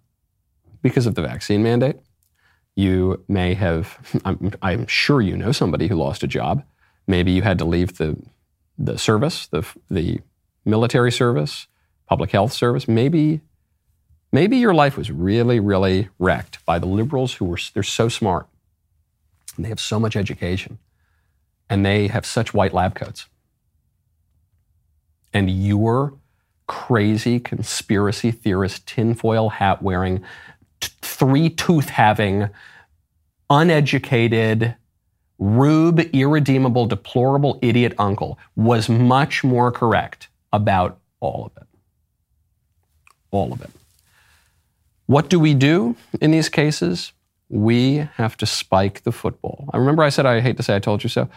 [0.82, 1.96] because of the vaccine mandate.
[2.74, 6.64] You may have, I'm, I'm, sure you know somebody who lost a job.
[7.06, 8.16] Maybe you had to leave the,
[8.78, 10.20] the service, the, the
[10.64, 11.66] military service,
[12.06, 12.86] public health service.
[12.86, 13.40] Maybe,
[14.32, 18.46] maybe your life was really, really wrecked by the liberals who were, they're so smart
[19.56, 20.78] and they have so much education
[21.68, 23.26] and they have such white lab coats
[25.36, 26.14] and your
[26.66, 30.24] crazy conspiracy theorist, tinfoil hat wearing,
[30.80, 32.48] t- three tooth having,
[33.50, 34.74] uneducated,
[35.38, 41.68] rube, irredeemable, deplorable idiot uncle was much more correct about all of it.
[43.30, 43.70] All of it.
[45.06, 47.12] What do we do in these cases?
[47.48, 49.70] We have to spike the football.
[49.72, 51.28] I remember I said, I hate to say I told you so.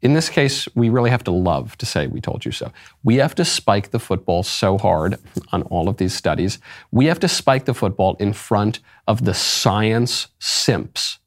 [0.00, 2.72] In this case, we really have to love to say we told you so.
[3.04, 5.16] We have to spike the football so hard
[5.52, 6.58] on all of these studies.
[6.90, 11.18] We have to spike the football in front of the science simps.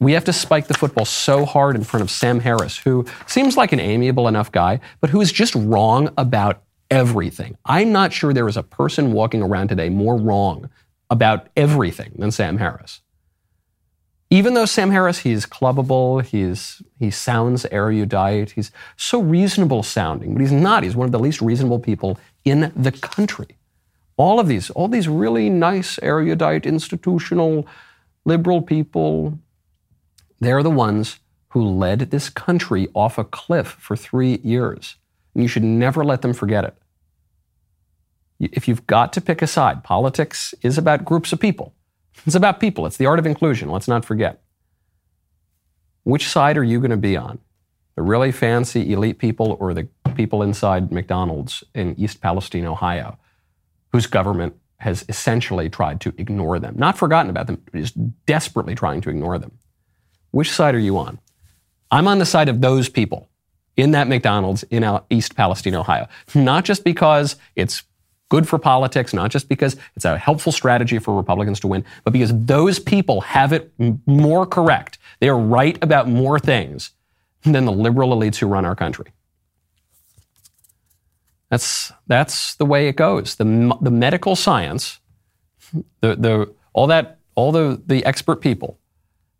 [0.00, 3.56] We have to spike the football so hard in front of Sam Harris, who seems
[3.56, 7.56] like an amiable enough guy, but who is just wrong about everything.
[7.66, 10.70] I'm not sure there is a person walking around today more wrong
[11.10, 13.02] about everything than Sam Harris.
[14.30, 20.40] Even though Sam Harris, he's clubbable, he's, he sounds erudite, he's so reasonable sounding, but
[20.40, 20.84] he's not.
[20.84, 23.58] He's one of the least reasonable people in the country.
[24.16, 27.66] All of these, all these really nice, erudite, institutional,
[28.24, 29.38] liberal people,
[30.40, 34.96] they're the ones who led this country off a cliff for three years.
[35.34, 36.74] And you should never let them forget it.
[38.38, 41.74] If you've got to pick a side, politics is about groups of people.
[42.26, 42.86] It's about people.
[42.86, 43.68] It's the art of inclusion.
[43.68, 44.42] Let's not forget.
[46.04, 47.38] Which side are you going to be on?
[47.96, 53.18] The really fancy elite people or the people inside McDonald's in East Palestine, Ohio,
[53.92, 56.74] whose government has essentially tried to ignore them?
[56.78, 59.52] Not forgotten about them, but is desperately trying to ignore them.
[60.30, 61.18] Which side are you on?
[61.90, 63.28] I'm on the side of those people
[63.76, 66.08] in that McDonald's in East Palestine, Ohio.
[66.34, 67.82] Not just because it's
[68.28, 72.12] good for politics, not just because it's a helpful strategy for Republicans to win, but
[72.12, 73.72] because those people have it
[74.06, 74.98] more correct.
[75.18, 76.92] They are right about more things
[77.42, 79.12] than the liberal elites who run our country.
[81.48, 83.34] That's, that's the way it goes.
[83.34, 85.00] The, the medical science,
[86.00, 88.78] the, the, all that, all the, the expert people,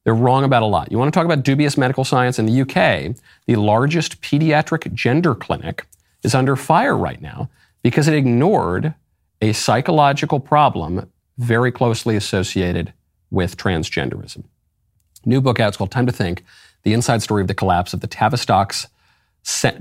[0.04, 0.90] they're wrong about a lot.
[0.90, 2.38] You want to talk about dubious medical science?
[2.38, 3.14] In the UK,
[3.46, 5.86] the largest pediatric gender clinic
[6.22, 7.50] is under fire right now
[7.82, 8.94] because it ignored
[9.40, 12.92] a psychological problem very closely associated
[13.30, 14.44] with transgenderism.
[15.24, 16.44] New book out, it's called Time to Think
[16.82, 18.86] The Inside Story of the Collapse of the Tavistock's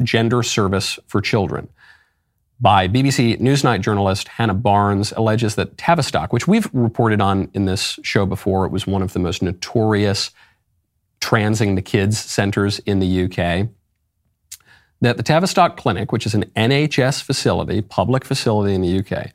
[0.03, 1.69] Gender Service for Children.
[2.61, 7.97] By BBC Newsnight journalist Hannah Barnes, alleges that Tavistock, which we've reported on in this
[8.03, 10.31] show before, it was one of the most notorious
[11.21, 13.69] transing the kids centers in the UK
[15.01, 19.31] that the Tavistock Clinic, which is an NHS facility, public facility in the UK,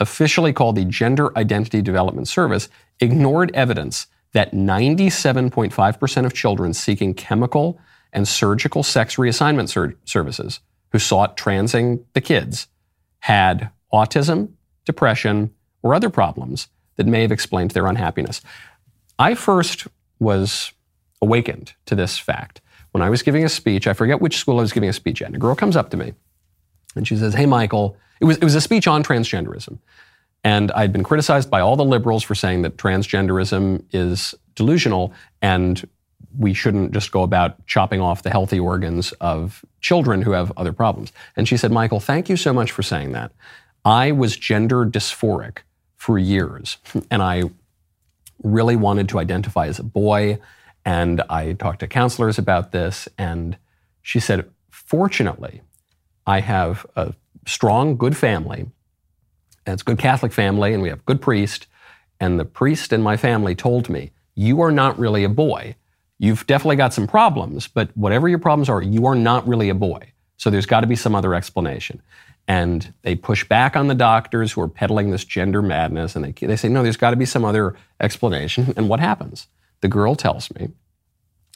[0.00, 2.68] officially called the Gender Identity Development Service,
[2.98, 7.78] ignored evidence that 97.5% of children seeking chemical
[8.12, 10.58] and surgical sex reassignment services
[10.92, 12.68] who sought transing the kids
[13.20, 14.50] had autism,
[14.84, 18.40] depression, or other problems that may have explained their unhappiness.
[19.18, 19.86] I first
[20.18, 20.72] was
[21.20, 22.60] awakened to this fact
[22.94, 25.20] when I was giving a speech, I forget which school I was giving a speech
[25.20, 26.14] at, and a girl comes up to me
[26.94, 29.78] and she says, Hey, Michael, it was, it was a speech on transgenderism.
[30.44, 35.88] And I'd been criticized by all the liberals for saying that transgenderism is delusional and
[36.38, 40.72] we shouldn't just go about chopping off the healthy organs of children who have other
[40.72, 41.12] problems.
[41.36, 43.32] And she said, Michael, thank you so much for saying that.
[43.84, 45.58] I was gender dysphoric
[45.96, 46.78] for years,
[47.10, 47.44] and I
[48.42, 50.38] really wanted to identify as a boy.
[50.84, 53.56] And I talked to counselors about this, and
[54.02, 55.62] she said, Fortunately,
[56.26, 57.14] I have a
[57.46, 58.66] strong, good family.
[59.66, 61.66] And it's a good Catholic family, and we have a good priest.
[62.20, 65.76] And the priest in my family told me, You are not really a boy.
[66.18, 69.74] You've definitely got some problems, but whatever your problems are, you are not really a
[69.74, 70.12] boy.
[70.36, 72.02] So there's got to be some other explanation.
[72.46, 76.46] And they push back on the doctors who are peddling this gender madness, and they,
[76.46, 78.74] they say, No, there's got to be some other explanation.
[78.76, 79.46] And what happens?
[79.80, 80.68] The girl tells me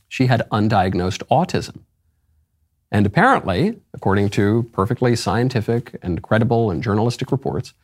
[0.09, 1.81] she had undiagnosed autism.
[2.91, 7.75] And apparently, according to perfectly scientific and credible and journalistic reports,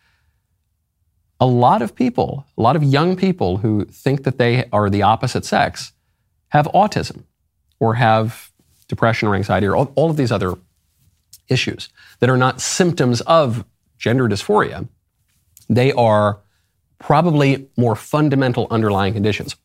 [1.39, 5.03] a lot of people, a lot of young people who think that they are the
[5.03, 5.93] opposite sex
[6.55, 7.25] have autism
[7.81, 8.53] or have
[8.87, 10.55] depression or anxiety or all, all of these other
[11.49, 11.89] issues
[12.21, 13.65] that are not symptoms of
[13.99, 14.89] gender dysphoria.
[15.69, 16.39] They are
[16.99, 19.57] probably more fundamental underlying conditions.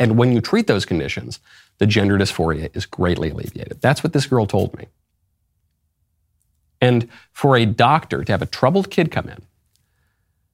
[0.00, 1.38] And when you treat those conditions,
[1.78, 3.80] the gender dysphoria is greatly alleviated.
[3.80, 4.86] That's what this girl told me.
[6.80, 9.42] And for a doctor to have a troubled kid come in,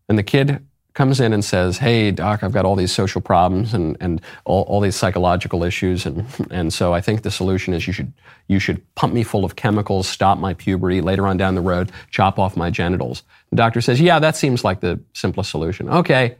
[0.08, 0.64] and the kid
[0.94, 4.62] comes in and says, Hey, doc, I've got all these social problems and, and all,
[4.64, 6.06] all these psychological issues.
[6.06, 8.12] And, and so I think the solution is you should,
[8.48, 11.90] you should pump me full of chemicals, stop my puberty, later on down the road,
[12.10, 13.22] chop off my genitals.
[13.50, 15.88] The doctor says, Yeah, that seems like the simplest solution.
[15.88, 16.36] Okay.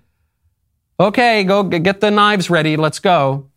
[1.00, 2.76] Okay, go get the knives ready.
[2.76, 3.48] Let's go.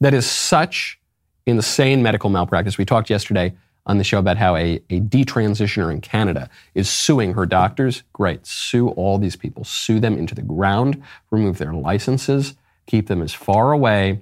[0.00, 0.98] That is such
[1.46, 2.78] insane medical malpractice.
[2.78, 3.54] We talked yesterday
[3.86, 8.02] on the show about how a, a detransitioner in Canada is suing her doctors.
[8.12, 8.46] Great.
[8.46, 9.64] Sue all these people.
[9.64, 12.54] Sue them into the ground, remove their licenses,
[12.86, 14.20] keep them as far away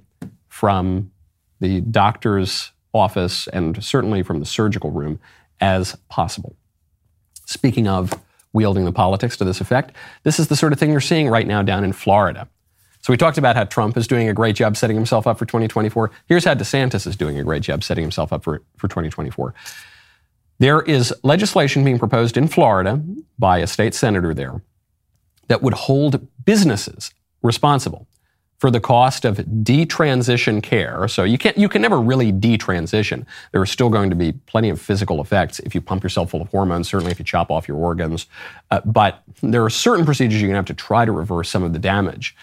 [0.49, 1.11] from
[1.61, 5.21] the doctor's office and certainly from the surgical room
[5.61, 6.57] as possible.
[7.47, 8.13] Speaking of
[8.53, 9.95] wielding the politics to this effect,
[10.25, 12.49] this is the sort of thing you're seeing right now down in Florida.
[13.03, 15.45] So we talked about how Trump is doing a great job setting himself up for
[15.45, 16.11] 2024.
[16.27, 19.53] Here's how DeSantis is doing a great job setting himself up for, for 2024.
[20.61, 23.03] There is legislation being proposed in Florida
[23.41, 24.63] by a state senator there
[25.49, 28.07] that would hold businesses responsible
[28.61, 31.09] for the cost of detransition care.
[31.09, 33.27] So you can't, you can never really detransition.
[33.51, 36.41] There are still going to be plenty of physical effects if you pump yourself full
[36.41, 38.29] of hormones, certainly if you chop off your organs.
[38.71, 41.65] Uh, but there are certain procedures you're going to have to try to reverse some
[41.65, 42.37] of the damage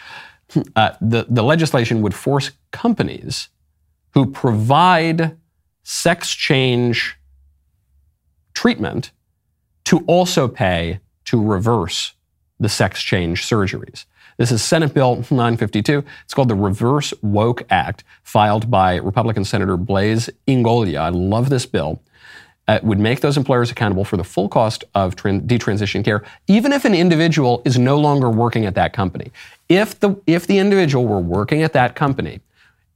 [0.75, 3.49] uh, the, the legislation would force companies
[4.13, 5.37] who provide
[5.83, 7.17] sex change
[8.53, 9.11] treatment
[9.85, 12.13] to also pay to reverse
[12.59, 14.05] the sex change surgeries.
[14.37, 16.03] This is Senate Bill 952.
[16.23, 20.99] It's called the Reverse Woke Act, filed by Republican Senator Blaise Ingoglia.
[20.99, 22.01] I love this bill
[22.69, 26.71] uh, would make those employers accountable for the full cost of tran- detransition care, even
[26.71, 29.31] if an individual is no longer working at that company.
[29.69, 32.41] If the, if the individual were working at that company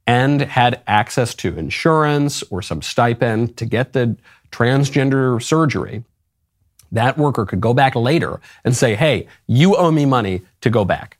[0.06, 4.16] and had access to insurance or some stipend to get the
[4.52, 6.04] transgender surgery,
[6.92, 10.84] that worker could go back later and say, hey, you owe me money to go
[10.84, 11.16] back.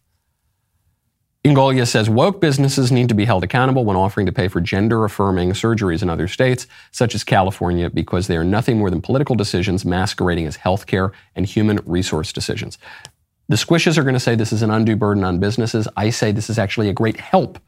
[1.45, 5.05] Ingoglia says woke businesses need to be held accountable when offering to pay for gender
[5.05, 9.37] affirming surgeries in other states, such as California, because they are nothing more than political
[9.37, 12.79] decisions masquerading as healthcare and human resource decisions.
[13.51, 15.87] The squishes are going to say this is an undue burden on businesses.
[15.99, 17.59] I say this is actually a great help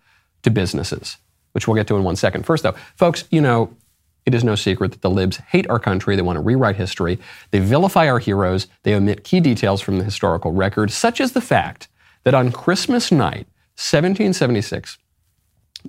[0.42, 1.18] to businesses,
[1.52, 2.46] which we'll get to in one second.
[2.46, 3.76] First, though, folks, you know,
[4.24, 6.16] it is no secret that the libs hate our country.
[6.16, 7.18] They want to rewrite history.
[7.50, 8.68] They vilify our heroes.
[8.84, 11.88] They omit key details from the historical record, such as the fact
[12.24, 13.46] that on Christmas night,
[13.76, 14.98] 1776,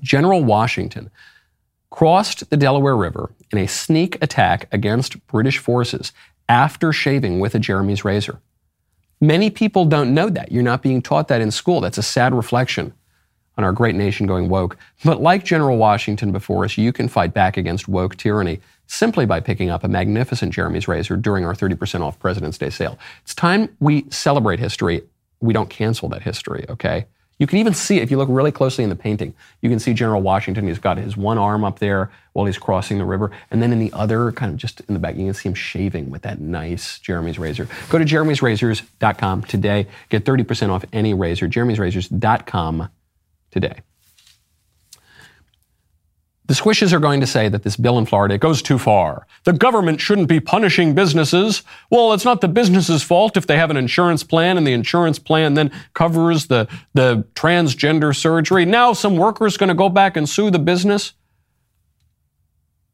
[0.02, 1.10] General Washington
[1.90, 6.12] crossed the Delaware River in a sneak attack against British forces
[6.50, 8.40] after shaving with a Jeremy's razor.
[9.20, 10.52] Many people don't know that.
[10.52, 11.82] You're not being taught that in school.
[11.82, 12.94] That's a sad reflection
[13.58, 14.78] on our great nation going woke.
[15.04, 19.40] But like General Washington before us, you can fight back against woke tyranny simply by
[19.40, 23.00] picking up a magnificent Jeremy's razor during our 30% off President's Day sale.
[23.24, 25.02] It's time we celebrate history.
[25.40, 27.06] We don't cancel that history, okay?
[27.40, 29.94] You can even see, if you look really closely in the painting, you can see
[29.94, 30.68] General Washington.
[30.68, 33.32] He's got his one arm up there while he's crossing the river.
[33.52, 35.56] And then in the other, kind of just in the back, you can see him
[35.56, 37.68] shaving with that nice Jeremy's razor.
[37.90, 39.88] Go to jeremy'srazors.com today.
[40.10, 41.48] Get 30% off any razor.
[41.48, 42.90] jeremy'srazors.com
[43.52, 43.82] today.
[46.48, 49.28] The squishes are going to say that this bill in Florida it goes too far.
[49.44, 51.64] The government shouldn't be punishing businesses.
[51.90, 55.20] Well, it's not the business's fault if they have an insurance plan and the insurance
[55.20, 58.66] plan then covers the, the transgender surgery.
[58.66, 61.14] Now some worker's going to go back and sue the business.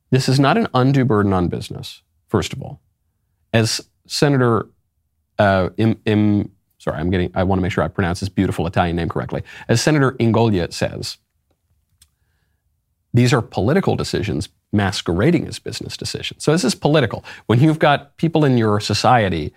[0.10, 2.82] This is not an undue burden on business, first of all.
[3.52, 4.68] As Senator
[5.40, 5.70] uh,
[6.84, 9.42] sorry, I'm getting, I want to make sure I pronounce this beautiful Italian name correctly.
[9.68, 11.18] As Senator Ingoglia says,
[13.14, 16.44] these are political decisions masquerading as business decisions.
[16.44, 17.24] So this is political.
[17.46, 19.54] When you've got people in your society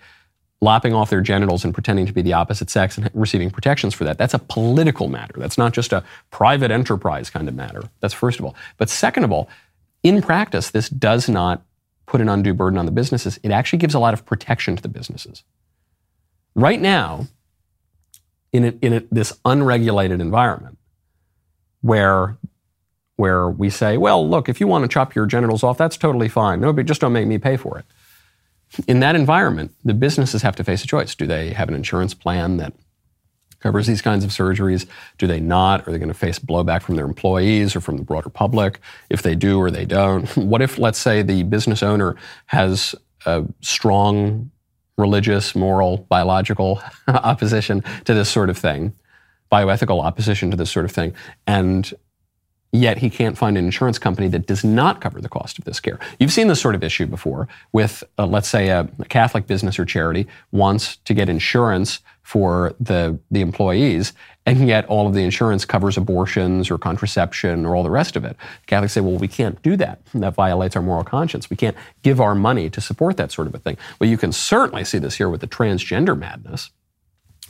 [0.61, 4.03] lopping off their genitals and pretending to be the opposite sex and receiving protections for
[4.03, 5.33] that, that's a political matter.
[5.37, 7.83] That's not just a private enterprise kind of matter.
[7.99, 8.55] That's first of all.
[8.77, 9.49] But second of all,
[10.03, 11.63] in practice, this does not
[12.05, 13.39] put an undue burden on the businesses.
[13.43, 15.43] It actually gives a lot of protection to the businesses.
[16.55, 17.27] Right now,
[18.53, 20.77] in, a, in a, this unregulated environment
[21.81, 22.37] where
[23.17, 26.29] where we say, well, look, if you want to chop your genitals off, that's totally
[26.29, 26.61] fine.
[26.61, 27.85] No, but just don't make me pay for it.
[28.87, 31.15] In that environment, the businesses have to face a choice.
[31.15, 32.73] Do they have an insurance plan that
[33.59, 34.85] covers these kinds of surgeries?
[35.17, 35.87] Do they not?
[35.87, 38.79] Are they going to face blowback from their employees or from the broader public?
[39.09, 40.25] If they do or they don't.
[40.37, 42.15] What if, let's say, the business owner
[42.47, 42.93] has
[43.25, 44.51] a strong
[44.97, 48.93] religious, moral, biological opposition to this sort of thing,
[49.51, 51.13] bioethical opposition to this sort of thing,
[51.45, 51.93] and
[52.71, 55.79] yet he can't find an insurance company that does not cover the cost of this
[55.79, 55.99] care.
[56.19, 59.79] You've seen this sort of issue before with, uh, let's say, a, a, Catholic business
[59.79, 64.11] or charity wants to get insurance for the, the employees,
[64.45, 68.25] and yet all of the insurance covers abortions or contraception or all the rest of
[68.25, 68.35] it.
[68.65, 70.01] Catholics say, well, we can't do that.
[70.13, 71.49] That violates our moral conscience.
[71.49, 73.77] We can't give our money to support that sort of a thing.
[73.99, 76.69] Well, you can certainly see this here with the transgender madness,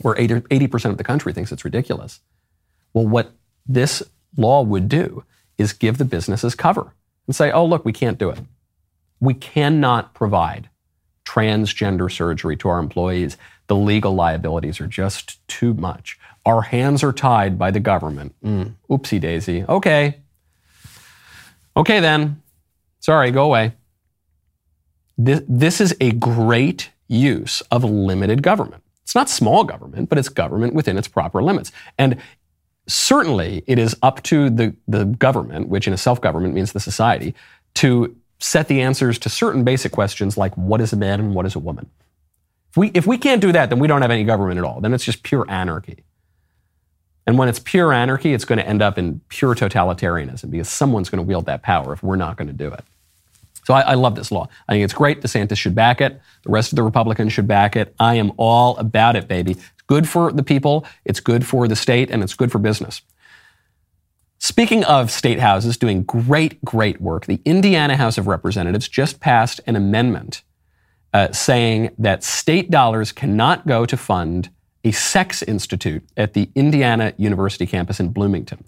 [0.02, 2.20] where 80% of the country thinks it's ridiculous.
[2.94, 3.32] Well, what
[3.66, 4.04] this
[4.38, 5.24] law would do
[5.58, 6.94] is give the businesses cover
[7.26, 8.40] and say, oh, look, we can't do it.
[9.20, 10.70] We cannot provide
[11.26, 13.38] transgender surgery to our employees.
[13.68, 16.18] The legal liabilities are just too much.
[16.46, 18.36] Our hands are tied by the government.
[18.44, 19.66] Mm, oopsie daisy.
[19.68, 20.20] Okay.
[21.76, 22.42] Okay, then.
[23.00, 23.74] Sorry, go away.
[25.18, 28.84] This, this is a great use of limited government.
[29.04, 31.72] It's not small government, but it's government within its proper limits.
[31.98, 32.18] And
[32.88, 36.80] certainly it is up to the, the government, which in a self government means the
[36.80, 37.36] society,
[37.76, 41.46] to set the answers to certain basic questions like what is a man and what
[41.46, 41.90] is a woman.
[42.70, 44.82] If we, if we can't do that, then we don't have any government at all.
[44.82, 46.04] Then it's just pure anarchy.
[47.26, 51.10] And when it's pure anarchy, it's going to end up in pure totalitarianism because someone's
[51.10, 52.84] going to wield that power if we're not going to do it.
[53.66, 54.48] So I, I, love this law.
[54.70, 55.22] I think it's great.
[55.22, 56.22] DeSantis should back it.
[56.44, 57.94] The rest of the Republicans should back it.
[58.00, 59.58] I am all about it, baby
[59.88, 63.02] good for the people, it's good for the state, and it's good for business.
[64.40, 69.60] Speaking of state houses doing great, great work, the Indiana House of Representatives just passed
[69.66, 70.44] an amendment
[71.14, 74.50] uh, saying that state dollars cannot go to fund
[74.84, 78.64] a sex institute at the Indiana University campus in Bloomington.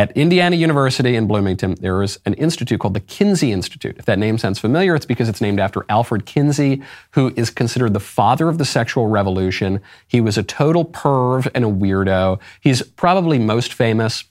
[0.00, 3.96] At Indiana University in Bloomington, there is an institute called the Kinsey Institute.
[3.98, 6.80] If that name sounds familiar, it's because it's named after Alfred Kinsey,
[7.10, 9.82] who is considered the father of the sexual revolution.
[10.08, 12.40] He was a total perv and a weirdo.
[12.62, 14.24] He's probably most famous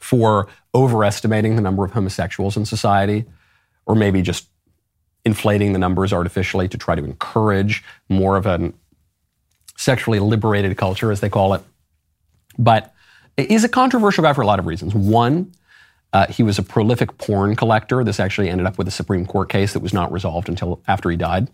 [0.00, 3.24] for overestimating the number of homosexuals in society,
[3.86, 4.48] or maybe just
[5.24, 8.70] inflating the numbers artificially to try to encourage more of a
[9.78, 11.62] sexually liberated culture, as they call it.
[12.58, 12.92] But
[13.36, 14.94] He's a controversial guy for a lot of reasons.
[14.94, 15.52] One,
[16.12, 18.02] uh, he was a prolific porn collector.
[18.04, 21.10] This actually ended up with a Supreme Court case that was not resolved until after
[21.10, 21.48] he died.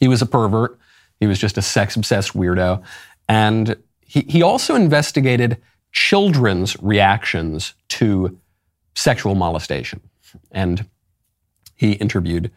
[0.00, 0.78] He was a pervert.
[1.20, 2.82] He was just a sex obsessed weirdo.
[3.28, 5.60] And he, he also investigated
[5.92, 8.38] children's reactions to
[8.94, 10.00] sexual molestation.
[10.50, 10.88] And
[11.76, 12.50] he interviewed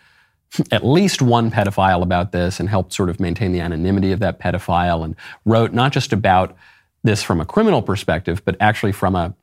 [0.72, 4.40] at least one pedophile about this and helped sort of maintain the anonymity of that
[4.40, 5.16] pedophile and
[5.46, 6.56] wrote not just about
[7.04, 9.34] this from a criminal perspective, but actually from a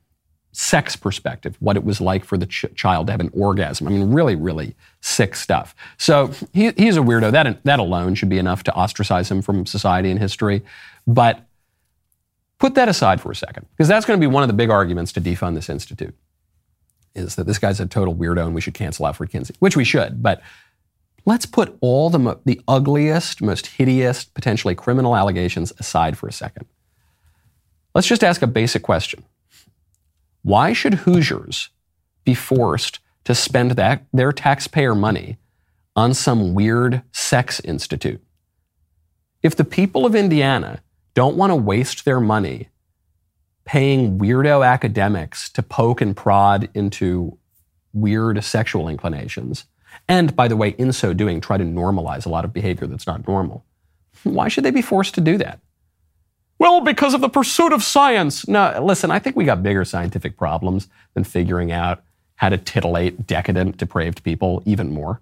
[0.52, 3.88] sex perspective, what it was like for the ch- child to have an orgasm.
[3.88, 5.74] I mean, really, really sick stuff.
[5.98, 7.32] So he, he's a weirdo.
[7.32, 10.62] That, that alone should be enough to ostracize him from society and history.
[11.06, 11.40] But
[12.58, 14.70] put that aside for a second, because that's going to be one of the big
[14.70, 16.14] arguments to defund this institute,
[17.16, 19.84] is that this guy's a total weirdo and we should cancel Alfred Kinsey, which we
[19.84, 20.22] should.
[20.22, 20.40] But
[21.26, 26.66] let's put all the, the ugliest, most hideous, potentially criminal allegations aside for a second.
[27.94, 29.24] Let's just ask a basic question.
[30.42, 31.70] Why should Hoosiers
[32.24, 35.38] be forced to spend that, their taxpayer money
[35.94, 38.22] on some weird sex institute?
[39.42, 40.82] If the people of Indiana
[41.14, 42.68] don't want to waste their money
[43.64, 47.38] paying weirdo academics to poke and prod into
[47.92, 49.66] weird sexual inclinations,
[50.08, 53.06] and by the way, in so doing, try to normalize a lot of behavior that's
[53.06, 53.64] not normal,
[54.24, 55.60] why should they be forced to do that?
[56.64, 58.48] Well, because of the pursuit of science.
[58.48, 62.02] No, listen, I think we got bigger scientific problems than figuring out
[62.36, 65.20] how to titillate decadent, depraved people even more.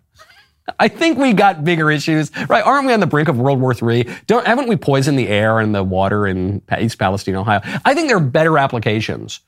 [0.78, 2.64] I think we got bigger issues, right?
[2.64, 4.09] Aren't we on the brink of World War III?
[4.28, 7.61] Don't, haven't we poisoned the air and the water in East Palestine, Ohio?
[7.84, 9.40] I think there are better applications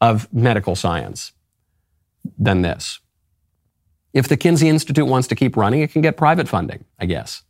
[0.00, 1.32] of medical science
[2.38, 2.98] than this.
[4.14, 7.42] If the Kinsey Institute wants to keep running, it can get private funding, I guess.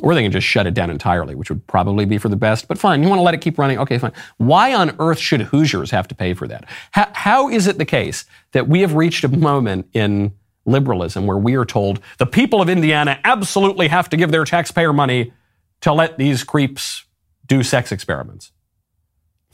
[0.00, 2.66] Or they can just shut it down entirely, which would probably be for the best.
[2.66, 3.78] But fine, you want to let it keep running?
[3.78, 4.12] Okay, fine.
[4.38, 6.64] Why on earth should Hoosiers have to pay for that?
[6.92, 10.32] How, how is it the case that we have reached a moment in
[10.64, 14.92] liberalism where we are told the people of Indiana absolutely have to give their taxpayer
[14.92, 15.32] money
[15.82, 17.04] to let these creeps
[17.46, 18.52] do sex experiments?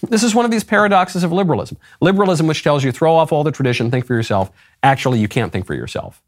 [0.02, 1.78] This is one of these paradoxes of liberalism.
[2.00, 4.52] Liberalism, which tells you throw off all the tradition, think for yourself.
[4.82, 6.22] Actually, you can't think for yourself.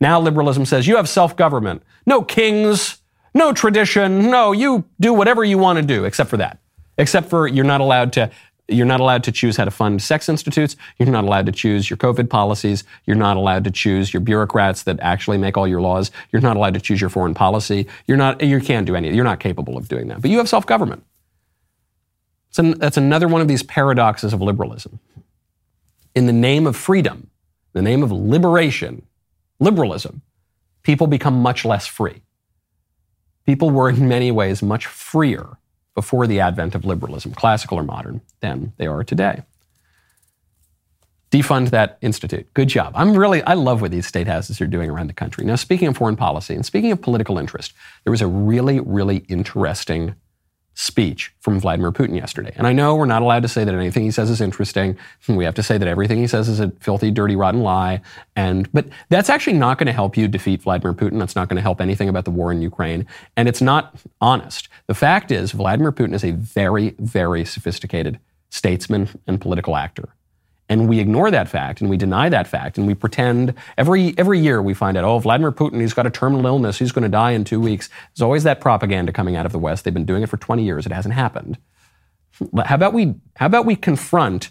[0.00, 1.82] Now liberalism says you have self government.
[2.06, 2.98] No kings,
[3.34, 4.30] no tradition.
[4.30, 6.58] No, you do whatever you want to do, except for that.
[6.98, 8.30] Except for you're not allowed to.
[8.70, 10.76] You're not allowed to choose how to fund sex institutes.
[10.98, 12.84] You're not allowed to choose your COVID policies.
[13.06, 16.10] You're not allowed to choose your bureaucrats that actually make all your laws.
[16.32, 17.86] You're not allowed to choose your foreign policy.
[18.06, 18.42] You're not.
[18.42, 19.14] You can't do any.
[19.14, 20.20] You're not capable of doing that.
[20.20, 21.04] But you have self government.
[22.56, 25.00] That's another one of these paradoxes of liberalism.
[26.14, 27.30] in the name of freedom,
[27.72, 29.02] the name of liberation,
[29.60, 30.22] liberalism,
[30.82, 32.22] people become much less free.
[33.46, 35.58] People were in many ways much freer
[35.94, 39.42] before the advent of liberalism, classical or modern, than they are today.
[41.30, 42.52] Defund that institute.
[42.54, 42.92] Good job.
[42.94, 45.44] I'm really, I love what these state houses are doing around the country.
[45.44, 49.18] Now, speaking of foreign policy and speaking of political interest, there was a really, really
[49.28, 50.14] interesting
[50.78, 52.52] speech from Vladimir Putin yesterday.
[52.54, 54.96] And I know we're not allowed to say that anything he says is interesting.
[55.26, 58.00] We have to say that everything he says is a filthy, dirty, rotten lie.
[58.36, 61.18] And but that's actually not going to help you defeat Vladimir Putin.
[61.18, 63.08] That's not going to help anything about the war in Ukraine.
[63.36, 64.68] And it's not honest.
[64.86, 68.20] The fact is, Vladimir Putin is a very, very sophisticated
[68.50, 70.08] statesman and political actor.
[70.68, 74.38] And we ignore that fact and we deny that fact and we pretend every every
[74.38, 77.08] year we find out, oh, Vladimir Putin, he's got a terminal illness, he's going to
[77.08, 77.88] die in two weeks.
[78.14, 79.84] There's always that propaganda coming out of the West.
[79.84, 80.84] They've been doing it for 20 years.
[80.84, 81.58] It hasn't happened.
[82.64, 84.50] How about we how about we confront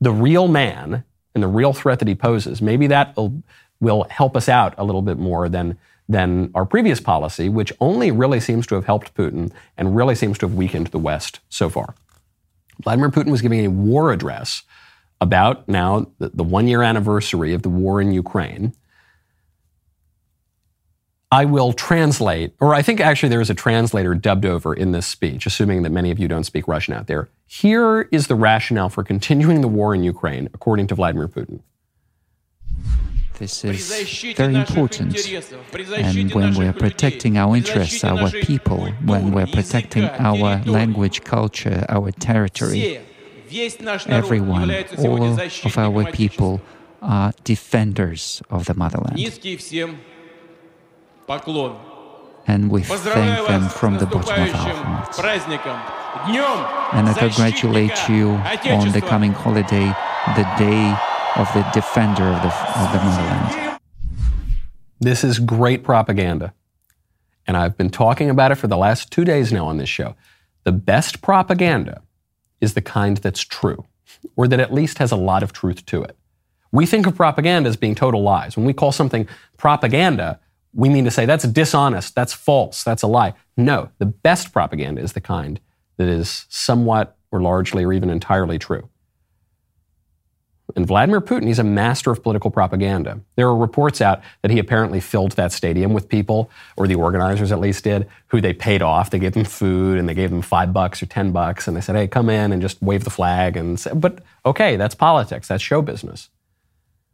[0.00, 2.62] the real man and the real threat that he poses?
[2.62, 3.42] Maybe that will,
[3.80, 5.78] will help us out a little bit more than
[6.08, 10.38] than our previous policy, which only really seems to have helped Putin and really seems
[10.38, 11.94] to have weakened the West so far.
[12.82, 14.62] Vladimir Putin was giving a war address
[15.20, 18.74] about now the, the one year anniversary of the war in Ukraine.
[21.32, 25.06] I will translate, or I think actually there is a translator dubbed over in this
[25.06, 27.28] speech, assuming that many of you don't speak Russian out there.
[27.46, 31.60] Here is the rationale for continuing the war in Ukraine, according to Vladimir Putin.
[33.38, 35.14] This is very important.
[35.96, 42.12] And when we're protecting our interests, our people, when we're protecting our language, culture, our
[42.12, 43.00] territory,
[44.06, 46.60] everyone, all of our people
[47.02, 49.18] are defenders of the motherland.
[52.48, 55.18] And we thank them from the bottom of our hearts.
[55.18, 59.92] And I congratulate you on the coming holiday,
[60.36, 60.96] the day
[61.36, 63.80] of the defender of the, of the motherland.
[65.00, 66.54] This is great propaganda.
[67.46, 70.16] And I've been talking about it for the last two days now on this show.
[70.64, 72.02] The best propaganda
[72.60, 73.84] is the kind that's true,
[74.36, 76.16] or that at least has a lot of truth to it.
[76.72, 78.56] We think of propaganda as being total lies.
[78.56, 80.40] When we call something propaganda,
[80.74, 83.34] we mean to say that's dishonest, that's false, that's a lie.
[83.56, 85.58] No, the best propaganda is the kind
[85.96, 88.88] that is somewhat or largely or even entirely true.
[90.76, 93.18] And Vladimir Putin, he's a master of political propaganda.
[93.36, 97.50] There are reports out that he apparently filled that stadium with people, or the organizers
[97.50, 99.08] at least did, who they paid off.
[99.08, 101.80] They gave them food and they gave them five bucks or ten bucks, and they
[101.80, 105.48] said, "Hey, come in and just wave the flag." And say, but okay, that's politics.
[105.48, 106.28] That's show business.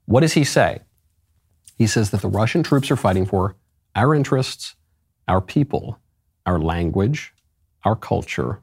[0.06, 0.80] What does he say?
[1.78, 3.54] He says that the Russian troops are fighting for
[3.94, 4.74] our interests,
[5.28, 6.00] our people,
[6.46, 7.32] our language,
[7.84, 8.60] our culture,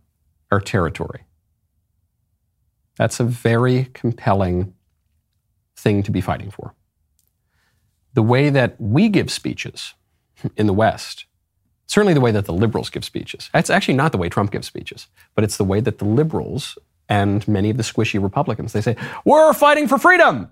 [0.52, 1.22] our territory.
[2.97, 4.74] That's a very compelling
[5.80, 6.74] thing to be fighting for.
[8.14, 9.94] The way that we give speeches
[10.56, 11.26] in the West,
[11.88, 14.68] certainly the way that the liberals give speeches, it's actually not the way Trump gives
[14.68, 16.78] speeches, but it's the way that the liberals
[17.08, 20.50] and many of the squishy Republicans, they say, we're fighting for freedom.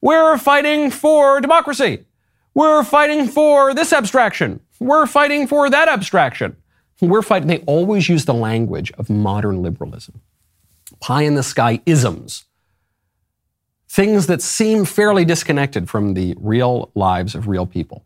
[0.00, 2.04] We're fighting for democracy.
[2.52, 4.60] We're fighting for this abstraction.
[4.78, 6.56] We're fighting for that abstraction.
[7.00, 7.48] We're fighting.
[7.48, 10.20] They always use the language of modern liberalism.
[11.00, 12.44] Pie in the sky isms
[13.94, 18.04] things that seem fairly disconnected from the real lives of real people.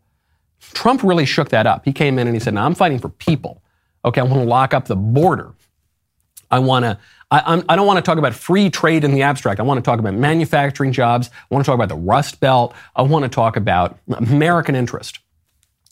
[0.59, 1.83] Trump really shook that up.
[1.83, 3.63] He came in and he said, "Now I'm fighting for people.
[4.05, 5.51] Okay, I want to lock up the border.
[6.51, 6.99] I want to.
[7.31, 9.59] I, I do not want to talk about free trade in the abstract.
[9.59, 11.31] I want to talk about manufacturing jobs.
[11.33, 12.75] I want to talk about the Rust Belt.
[12.95, 15.19] I want to talk about American interest."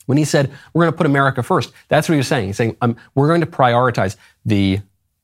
[0.06, 2.46] When he said, "We're going to put America first, that's what he was saying.
[2.46, 4.80] He's saying, um, "We're going to prioritize the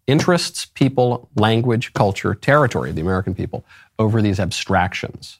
[0.07, 3.63] interests, people, language, culture, territory of the American people
[3.99, 5.39] over these abstractions.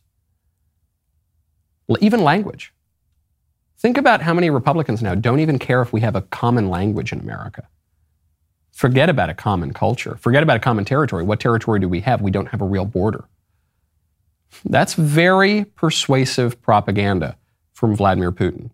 [2.00, 2.74] Even language.
[3.78, 7.12] Think about how many Republicans now don't even care if we have a common language
[7.12, 7.68] in America.
[8.72, 10.16] Forget about a common culture.
[10.18, 11.24] Forget about a common territory.
[11.24, 12.22] What territory do we have?
[12.22, 13.26] We don't have a real border.
[14.66, 17.38] That's very persuasive propaganda
[17.74, 18.70] from Vladimir Putin.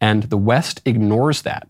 [0.00, 1.68] And the West ignores that.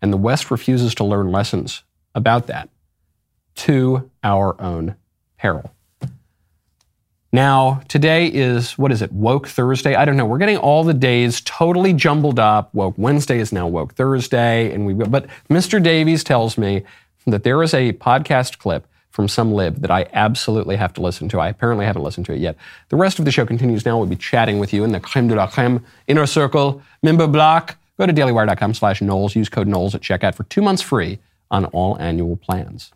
[0.00, 2.68] And the West refuses to learn lessons about that
[3.54, 4.96] to our own
[5.38, 5.72] peril.
[7.34, 9.94] Now, today is, what is it, Woke Thursday?
[9.94, 10.26] I don't know.
[10.26, 12.74] We're getting all the days totally jumbled up.
[12.74, 14.70] Woke Wednesday is now Woke Thursday.
[14.72, 15.82] And we, but Mr.
[15.82, 16.82] Davies tells me
[17.26, 21.30] that there is a podcast clip from some lib that I absolutely have to listen
[21.30, 21.40] to.
[21.40, 22.56] I apparently haven't listened to it yet.
[22.90, 23.96] The rest of the show continues now.
[23.96, 27.78] We'll be chatting with you in the creme de la creme inner circle member block.
[27.98, 29.34] Go to dailywire.com slash Knowles.
[29.34, 31.18] Use code Knowles at checkout for two months free
[31.50, 32.92] on all annual plans.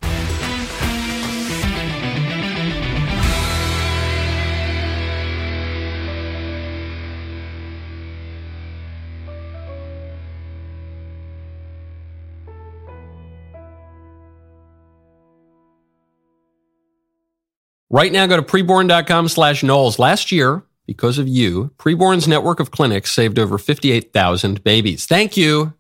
[17.89, 19.99] Right now, go to preborn.com slash Knowles.
[19.99, 25.07] Last year, because of you, Preborn's network of clinics saved over 58,000 babies.
[25.07, 25.75] Thank you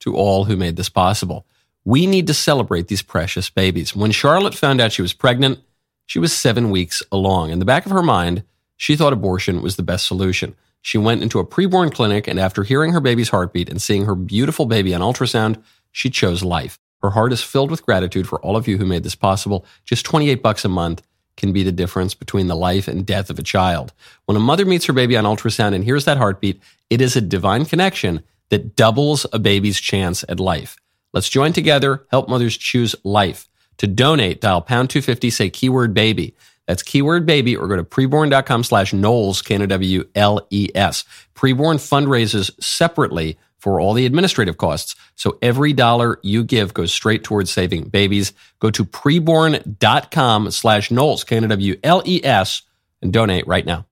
[0.00, 1.46] to all who made this possible.
[1.84, 3.94] We need to celebrate these precious babies.
[3.94, 5.60] When Charlotte found out she was pregnant,
[6.06, 7.50] she was seven weeks along.
[7.50, 8.42] In the back of her mind,
[8.76, 10.56] she thought abortion was the best solution.
[10.80, 14.14] She went into a preborn clinic, and after hearing her baby's heartbeat and seeing her
[14.14, 16.78] beautiful baby on ultrasound, she chose life.
[17.02, 19.66] Her heart is filled with gratitude for all of you who made this possible.
[19.84, 21.02] Just 28 bucks a month
[21.36, 23.92] can be the difference between the life and death of a child.
[24.26, 26.60] When a mother meets her baby on ultrasound and hears that heartbeat,
[26.90, 30.76] it is a divine connection that doubles a baby's chance at life.
[31.12, 33.48] Let's join together, help mothers choose life.
[33.78, 36.34] To donate, dial pound 250, say keyword baby.
[36.66, 41.04] That's keyword baby or go to preborn.com slash Knowles, K-N-O-W-L-E-S.
[41.34, 44.96] Preborn fundraises separately for all the administrative costs.
[45.14, 48.32] So every dollar you give goes straight towards saving babies.
[48.58, 52.62] Go to preborn.com slash Knowles, K-N-O-W-L-E-S
[53.02, 53.86] and donate right now.